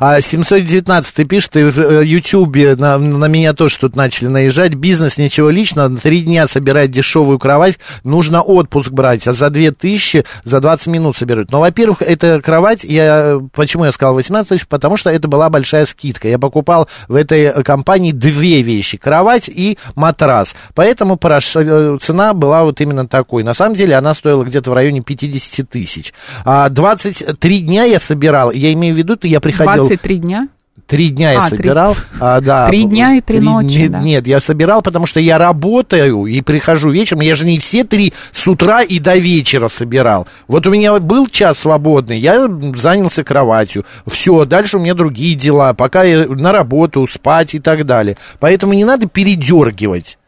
А, 0.00 0.20
719 0.20 1.14
ты 1.14 1.24
пишешь, 1.24 1.48
ты 1.48 1.70
в 1.70 1.78
э, 1.78 2.04
Ютьюбе 2.04 2.74
на, 2.74 2.98
на 2.98 3.26
меня 3.26 3.52
тоже 3.52 3.78
тут 3.78 3.94
начали 3.94 4.26
наезжать. 4.26 4.74
Бизнес, 4.74 5.18
ничего 5.18 5.50
личного, 5.50 5.88
на 5.88 5.98
три 5.98 6.22
дня 6.22 6.48
собирать 6.48 6.90
дешевую 6.90 7.38
кровать, 7.38 7.78
нужно 8.02 8.42
отпуск 8.42 8.90
брать, 8.90 9.26
а 9.28 9.32
за 9.32 9.50
2000 9.50 10.24
за 10.42 10.60
20 10.60 10.86
минут 10.88 11.16
собирают. 11.16 11.52
Но, 11.52 11.60
во-первых, 11.60 12.02
эта 12.02 12.40
кровать, 12.40 12.82
я, 12.82 13.38
почему 13.54 13.84
я 13.84 13.92
сказал 13.92 14.14
18 14.14 14.48
тысяч, 14.48 14.66
потому 14.66 14.96
что 14.96 15.10
это 15.10 15.28
была 15.28 15.48
большая 15.48 15.86
скидка. 15.86 16.28
Я 16.28 16.38
покупал 16.38 16.88
в 17.08 17.14
этой 17.14 17.62
компании 17.62 18.10
две 18.10 18.62
вещи, 18.62 18.98
кровать 18.98 19.48
и 19.48 19.78
матрас. 19.94 20.56
Поэтому 20.74 21.18
э, 21.22 21.98
цена 22.00 22.34
была 22.34 22.64
вот 22.64 22.80
именно 22.80 23.06
такой. 23.06 23.44
На 23.44 23.54
самом 23.54 23.76
деле 23.76 23.94
она 23.94 24.12
стоила 24.12 24.42
где-то 24.42 24.70
в 24.70 24.74
районе 24.74 25.02
50 25.02 25.68
тысяч. 25.70 26.12
А 26.44 26.68
23 26.68 27.60
дня 27.60 27.84
я 27.84 27.98
собирал, 28.00 28.50
я 28.50 28.72
имею 28.72 28.94
в 28.94 28.98
виду, 28.98 29.16
я 29.22 29.40
приходил... 29.40 29.86
23 29.86 30.18
дня? 30.18 30.48
Три 30.86 31.08
дня 31.08 31.32
я 31.32 31.38
А, 31.40 31.48
три- 31.48 31.56
собирал. 31.56 31.96
А, 32.20 32.40
да. 32.40 32.68
Три 32.68 32.84
дня 32.84 33.16
и 33.16 33.20
три 33.20 33.40
ночи, 33.40 33.66
Нет, 33.66 33.90
да. 33.90 33.98
нет, 33.98 34.26
я 34.28 34.38
собирал, 34.38 34.82
потому 34.82 35.06
что 35.06 35.18
я 35.18 35.36
работаю 35.36 36.26
и 36.26 36.40
прихожу 36.42 36.90
вечером. 36.90 37.22
Я 37.22 37.34
же 37.34 37.44
не 37.44 37.58
все 37.58 37.82
три 37.82 38.12
с 38.30 38.46
утра 38.46 38.82
и 38.82 39.00
до 39.00 39.16
вечера 39.16 39.66
собирал. 39.66 40.28
Вот 40.46 40.64
у 40.66 40.70
меня 40.70 40.96
был 41.00 41.26
час 41.26 41.58
свободный, 41.58 42.20
я 42.20 42.46
занялся 42.76 43.24
кроватью. 43.24 43.84
Все, 44.06 44.44
дальше 44.44 44.76
у 44.76 44.80
меня 44.80 44.94
другие 44.94 45.34
дела, 45.34 45.74
пока 45.74 46.04
я 46.04 46.26
на 46.28 46.52
работу, 46.52 47.04
спать 47.08 47.56
и 47.56 47.58
так 47.58 47.84
далее. 47.84 48.16
Поэтому 48.38 48.72
не 48.74 48.84
надо 48.84 49.08
передергивать. 49.08 50.18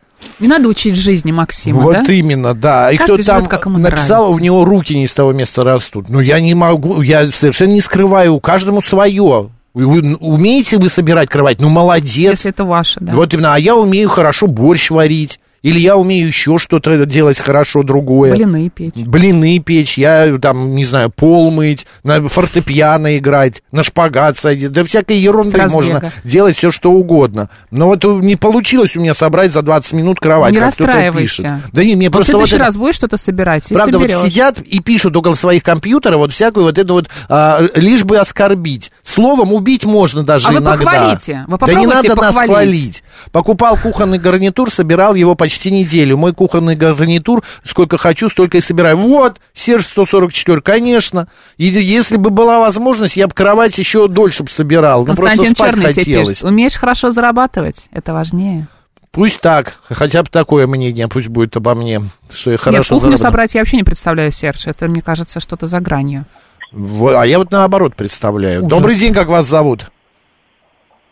Не 0.41 0.49
надо 0.49 0.69
учить 0.69 0.95
жизни 0.95 1.33
Максима, 1.33 1.81
вот 1.81 2.05
да? 2.05 2.13
именно, 2.13 2.55
да. 2.55 2.91
И 2.91 2.97
кто 2.97 3.17
там 3.17 3.47
как 3.47 3.67
ему 3.67 3.79
написал, 3.79 4.25
нравится. 4.25 4.37
у 4.37 4.39
него 4.39 4.65
руки 4.65 4.97
не 4.97 5.07
с 5.07 5.13
того 5.13 5.33
места 5.33 5.65
растут. 5.65 6.09
Ну, 6.09 6.21
я 6.21 6.41
не 6.41 6.55
могу, 6.55 7.01
я 7.03 7.31
совершенно 7.31 7.73
не 7.73 7.81
скрываю, 7.81 8.39
каждому 8.41 8.83
свое. 8.83 9.51
Вы 9.75 10.17
умеете 10.17 10.79
вы 10.79 10.89
собирать 10.89 11.29
кровать? 11.29 11.61
Ну, 11.61 11.69
молодец. 11.69 12.33
Если 12.33 12.51
это 12.51 12.65
ваше, 12.65 13.01
да. 13.01 13.13
Вот 13.13 13.33
именно, 13.33 13.55
а 13.55 13.59
я 13.59 13.77
умею 13.77 14.09
хорошо 14.09 14.47
борщ 14.47 14.91
варить. 14.91 15.39
Или 15.63 15.81
я 15.81 15.97
умею 15.97 16.29
еще 16.29 16.59
что-то 16.59 17.05
делать 17.05 17.39
хорошо 17.39 17.83
другое. 17.83 18.35
Блины 18.35 18.71
печь. 18.71 18.95
Блины 18.95 19.59
печь, 19.59 19.99
я 19.99 20.39
там, 20.41 20.75
не 20.77 20.85
знаю, 20.85 21.11
пол 21.11 21.51
мыть, 21.51 21.87
на 22.05 22.29
фортепиано 22.29 23.19
играть, 23.19 23.63
на 23.73 23.83
шпагат 23.83 24.39
садить. 24.39 24.71
Да 24.73 24.85
всякой 24.85 25.25
разбега. 25.29 25.69
можно 25.69 26.13
делать 26.25 26.57
все, 26.57 26.71
что 26.71 26.93
угодно. 26.93 27.51
Но 27.71 27.87
вот 27.89 28.05
не 28.05 28.37
получилось 28.37 28.97
у 28.97 29.01
меня 29.01 29.15
собрать 29.15 29.53
за 29.53 29.63
20 29.63 29.93
минут 29.95 30.21
кровать, 30.21 30.53
не 30.53 30.61
как 30.61 30.75
кто-то 30.75 31.13
пишет. 31.13 31.47
Да 31.73 31.85
не, 31.85 31.97
мне 31.97 32.07
Вот 32.09 32.13
в 32.13 32.17
просто 32.19 32.33
вот 32.33 32.39
следующий 32.49 32.57
это- 32.57 32.65
раз 32.65 32.77
будешь 32.77 32.95
что-то 32.95 33.17
собирать 33.17 33.71
и 33.71 33.75
Правда, 33.75 33.99
вот 33.99 34.11
соберешь. 34.11 34.31
сидят 34.33 34.61
и 34.61 34.81
пишут 34.81 35.17
около 35.17 35.35
своих 35.35 35.63
компьютеров 35.63 36.21
вот 36.21 36.33
всякую 36.33 36.67
вот 36.67 36.79
эту 36.79 36.93
вот, 36.95 37.09
а, 37.29 37.61
лишь 37.75 38.05
бы 38.05 38.19
оскорбить. 38.19 38.93
Словом, 39.09 39.53
убить 39.53 39.85
можно 39.85 40.23
даже 40.23 40.49
А 40.49 40.53
вы 40.53 40.59
иногда. 40.59 40.85
похвалите, 40.85 41.45
вы 41.49 41.59
да 41.59 41.75
не 41.75 41.87
надо 41.87 42.15
нас 42.15 42.35
похвалить. 42.35 42.51
хвалить. 42.51 43.05
Покупал 43.33 43.77
кухонный 43.79 44.19
гарнитур, 44.19 44.71
собирал 44.73 45.15
его 45.15 45.35
почти 45.35 45.71
неделю. 45.71 46.17
Мой 46.17 46.35
кухонный 46.35 46.77
гарнитур, 46.77 47.43
сколько 47.65 47.97
хочу, 47.99 48.29
столько 48.29 48.59
и 48.59 48.61
собираю. 48.61 48.99
Вот, 48.99 49.39
Серж 49.55 49.87
144, 49.87 50.61
конечно. 50.61 51.29
И 51.57 51.67
если 51.67 52.17
бы 52.17 52.31
была 52.31 52.59
возможность, 52.61 53.17
я 53.17 53.27
бы 53.29 53.35
кровать 53.35 53.79
еще 53.79 54.09
дольше 54.09 54.43
бы 54.45 54.51
собирал. 54.51 55.07
Ну, 55.07 55.15
просто 55.15 55.45
спать 55.47 55.57
Черный 55.57 55.95
хотелось. 55.95 56.29
пишет. 56.29 56.45
Умеешь 56.45 56.75
хорошо 56.75 57.11
зарабатывать, 57.11 57.87
это 57.93 58.13
важнее. 58.13 58.67
Пусть 59.11 59.41
так, 59.41 59.81
хотя 59.89 60.23
бы 60.23 60.29
такое 60.29 60.67
мнение, 60.67 61.09
пусть 61.09 61.29
будет 61.29 61.57
обо 61.57 61.75
мне, 61.75 62.03
что 62.33 62.51
я 62.51 62.55
Нет, 62.55 62.61
хорошо 62.61 62.97
кухню 62.97 63.17
заработал. 63.17 63.23
собрать 63.31 63.55
я 63.55 63.63
вообще 63.63 63.79
не 63.79 63.83
представляю, 63.85 64.31
Серж. 64.31 64.67
Это, 64.67 64.87
мне 64.87 65.01
кажется, 65.01 65.41
что-то 65.41 65.67
за 65.67 65.81
гранью. 65.81 66.27
Вот, 66.73 67.15
а 67.15 67.25
я 67.27 67.39
вот 67.39 67.51
наоборот 67.51 67.95
представляю. 67.97 68.61
Ужас. 68.61 68.71
Добрый 68.71 68.95
день, 68.97 69.15
как 69.15 69.29
вас 69.29 69.47
зовут? 69.47 69.91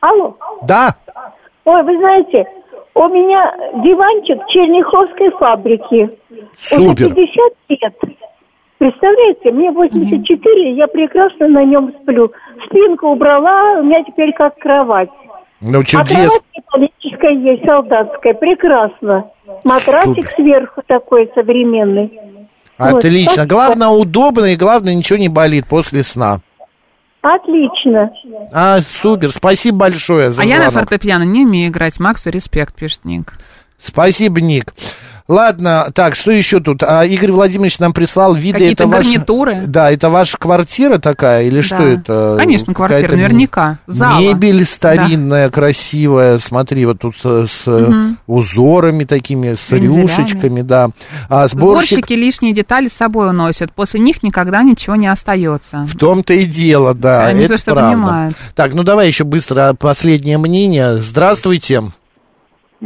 Алло. 0.01 0.37
Да. 0.63 0.95
Ой, 1.65 1.83
вы 1.83 1.97
знаете, 1.99 2.45
у 2.95 3.09
меня 3.09 3.55
диванчик 3.83 4.39
Черняховской 4.49 5.31
фабрики. 5.39 6.11
Супер. 6.59 7.07
Уже 7.07 7.15
50 7.15 7.53
лет. 7.69 7.95
Представляете, 8.79 9.53
мне 9.53 9.71
84, 9.71 10.75
я 10.77 10.87
прекрасно 10.87 11.49
на 11.49 11.65
нем 11.65 11.95
сплю. 12.03 12.31
Спинку 12.67 13.09
убрала, 13.09 13.81
у 13.81 13.85
меня 13.85 14.05
теперь 14.05 14.33
как 14.35 14.59
кровать. 14.59 15.09
Ну, 15.63 15.81
А 15.81 15.85
чудес. 15.85 16.15
кровать 16.15 16.43
металлическая 16.55 17.33
есть, 17.33 17.65
солдатская, 17.65 18.35
прекрасно. 18.35 19.31
Матрасик 19.65 20.29
Супер. 20.29 20.35
сверху 20.37 20.83
такой 20.87 21.31
современный. 21.35 22.21
Вот, 22.79 22.99
Отлично. 22.99 23.33
спасибо. 23.33 23.55
Главное, 23.55 23.89
удобно 23.89 24.45
и 24.47 24.57
главное, 24.57 24.95
ничего 24.95 25.19
не 25.19 25.29
болит 25.29 25.67
после 25.67 26.03
сна. 26.03 26.41
Отлично. 27.23 28.11
А, 28.53 28.81
супер. 28.83 29.31
Спасибо 29.31 29.79
большое 29.79 30.31
за 30.31 30.43
а 30.43 30.45
я 30.45 30.59
на 30.59 30.71
звонок. 30.71 30.89
фортепиано 30.91 31.25
не 31.25 31.45
умею 31.45 31.71
играть. 31.71 31.99
Максу 31.99 32.31
респект, 32.31 32.75
пишет 32.75 33.05
Ник. 33.05 33.33
Спасибо, 33.79 34.41
Ник. 34.41 34.73
Ладно, 35.29 35.89
так, 35.93 36.15
что 36.15 36.31
еще 36.31 36.61
тут? 36.61 36.85
А, 36.85 37.05
Игорь 37.05 37.33
Владимирович 37.33 37.81
нам 37.81 37.93
прислал 37.93 38.35
виды. 38.35 38.59
Какие-то 38.59 38.85
это 38.85 38.93
гарнитуры. 38.93 39.63
Да, 39.67 39.91
это 39.91 40.09
ваша 40.09 40.39
квартира 40.39 40.99
такая 40.99 41.43
или 41.45 41.61
что 41.63 41.79
Да. 41.79 41.85
это? 41.89 42.35
Конечно, 42.39 42.73
квартира, 42.75 43.11
наверняка. 43.11 43.79
Зала. 43.89 44.21
Мебель 44.21 44.65
старинная, 44.65 45.51
красивая. 45.51 46.39
Смотри, 46.39 46.87
вот 46.87 47.01
тут 47.01 47.17
э, 47.25 47.47
с 47.49 47.67
Мгм. 47.67 48.19
узорами 48.29 49.03
такими, 49.03 49.55
с 49.55 49.71
Вензелями. 49.73 50.03
рюшечками, 50.03 50.63
да. 50.63 50.91
А 51.29 51.49
сборщик 51.49 51.99
Сборщики 51.99 52.13
лишние 52.13 52.55
детали 52.55 52.87
с 52.89 52.93
собой 52.93 53.29
уносят. 53.31 53.73
После 53.73 53.99
них 53.99 54.23
никогда 54.23 54.63
ничего 54.63 54.95
не 54.95 55.09
остается. 55.09 55.79
В 55.89 55.97
том-то 55.97 56.35
и 56.35 56.45
дело, 56.45 56.95
да, 56.95 57.27
Они 57.27 57.43
это 57.45 57.59
правда. 57.65 57.91
понимают. 57.97 58.35
Так, 58.55 58.75
ну 58.75 58.85
давай 58.85 59.09
еще 59.09 59.25
быстро 59.25 59.75
последнее 59.77 60.39
мнение. 60.39 60.99
Здравствуйте. 60.99 61.83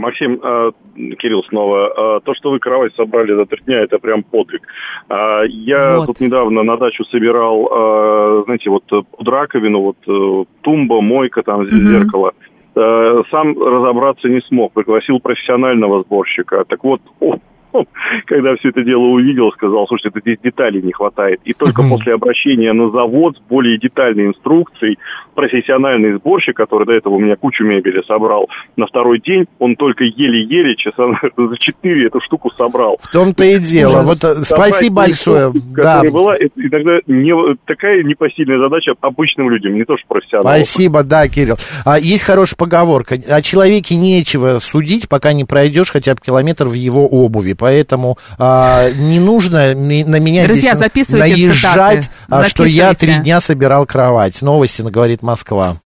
Максим, 0.01 0.41
э, 0.43 0.73
Кирилл 1.19 1.45
снова, 1.45 2.17
э, 2.17 2.21
то, 2.25 2.35
что 2.35 2.51
вы 2.51 2.59
кровать 2.59 2.95
собрали 2.97 3.35
за 3.35 3.47
три 3.47 3.63
дня, 3.65 3.81
это 3.83 3.99
прям 3.99 4.23
подвиг. 4.23 4.63
А, 5.09 5.43
Я 5.45 5.99
Вот. 5.99 6.07
тут 6.07 6.21
недавно 6.21 6.63
на 6.63 6.77
дачу 6.77 7.05
собирал, 7.05 7.69
э, 7.71 8.43
знаете, 8.47 8.71
вот 8.71 8.85
э, 8.93 9.03
под 9.17 9.29
раковину, 9.29 9.81
вот 9.81 9.97
э, 10.07 10.45
тумба, 10.63 11.01
мойка, 11.01 11.43
там 11.43 11.61
Мгм. 11.63 11.71
зеркало. 11.79 12.33
Э, 12.77 13.23
Сам 13.31 13.59
разобраться 13.61 14.29
не 14.29 14.41
смог, 14.43 14.73
пригласил 14.73 15.21
профессионального 15.21 16.03
сборщика. 16.03 16.65
Так 16.69 16.85
вот, 16.85 17.01
о, 17.21 17.37
когда 18.27 18.57
все 18.57 18.71
это 18.71 18.83
дело 18.83 19.03
увидел, 19.03 19.53
сказал, 19.53 19.87
слушайте, 19.87 20.11
это 20.11 20.21
здесь 20.21 20.39
деталей 20.43 20.83
не 20.83 20.93
хватает. 20.93 21.41
И 21.45 21.53
только 21.53 21.83
после 21.83 22.15
обращения 22.15 22.73
на 22.73 22.91
завод 22.91 23.37
с 23.37 23.41
более 23.49 23.79
детальной 23.79 24.27
инструкцией 24.27 24.99
профессиональный 25.35 26.15
сборщик, 26.15 26.57
который 26.57 26.87
до 26.87 26.93
этого 26.93 27.15
у 27.15 27.19
меня 27.19 27.37
кучу 27.37 27.65
мебели 27.65 28.03
собрал, 28.07 28.49
на 28.77 28.87
второй 28.87 29.21
день 29.21 29.47
он 29.59 29.77
только 29.77 30.05
еле-еле 30.05 30.77
часа 30.77 31.05
за 31.37 31.57
четыре 31.59 32.07
эту 32.07 32.21
штуку 32.21 32.51
собрал. 32.57 32.99
В 33.01 33.11
том-то 33.11 33.45
и 33.45 33.59
дело. 33.59 34.03
Вот 34.03 34.23
э, 34.25 34.35
спасибо 34.43 34.97
большое. 34.97 35.53
Да. 35.77 36.03
Была, 36.03 36.37
иногда 36.37 36.99
не, 37.07 37.33
такая 37.67 38.03
непосильная 38.03 38.59
задача 38.59 38.93
обычным 39.01 39.51
людям, 39.51 39.75
не 39.75 39.85
то 39.85 39.97
что 39.97 40.07
профессионалам. 40.09 40.57
Спасибо, 40.57 41.03
да, 41.03 41.29
Кирилл. 41.29 41.57
А, 41.85 41.99
есть 41.99 42.25
хорошая 42.25 42.57
поговорка. 42.57 43.17
О 43.29 43.43
человеке 43.43 43.97
нечего 43.97 44.59
судить, 44.59 45.09
пока 45.09 45.33
не 45.33 45.45
пройдешь 45.45 45.91
хотя 45.91 46.15
бы 46.15 46.21
километр 46.21 46.67
в 46.67 46.75
его 46.75 47.07
обуви. 47.07 47.55
Поэтому 47.61 48.17
а, 48.39 48.91
не 48.91 49.21
нужно 49.21 49.75
на 49.75 50.19
меня 50.19 50.47
Друзья, 50.47 50.75
здесь 50.75 51.11
наезжать, 51.11 52.05
цитаты. 52.05 52.49
что 52.49 52.65
я 52.65 52.95
три 52.95 53.17
дня 53.17 53.41
собирал 53.43 53.85
кровать. 53.85 54.41
Новости 54.41 54.81
говорит 54.81 55.23
Москва. 55.23 55.77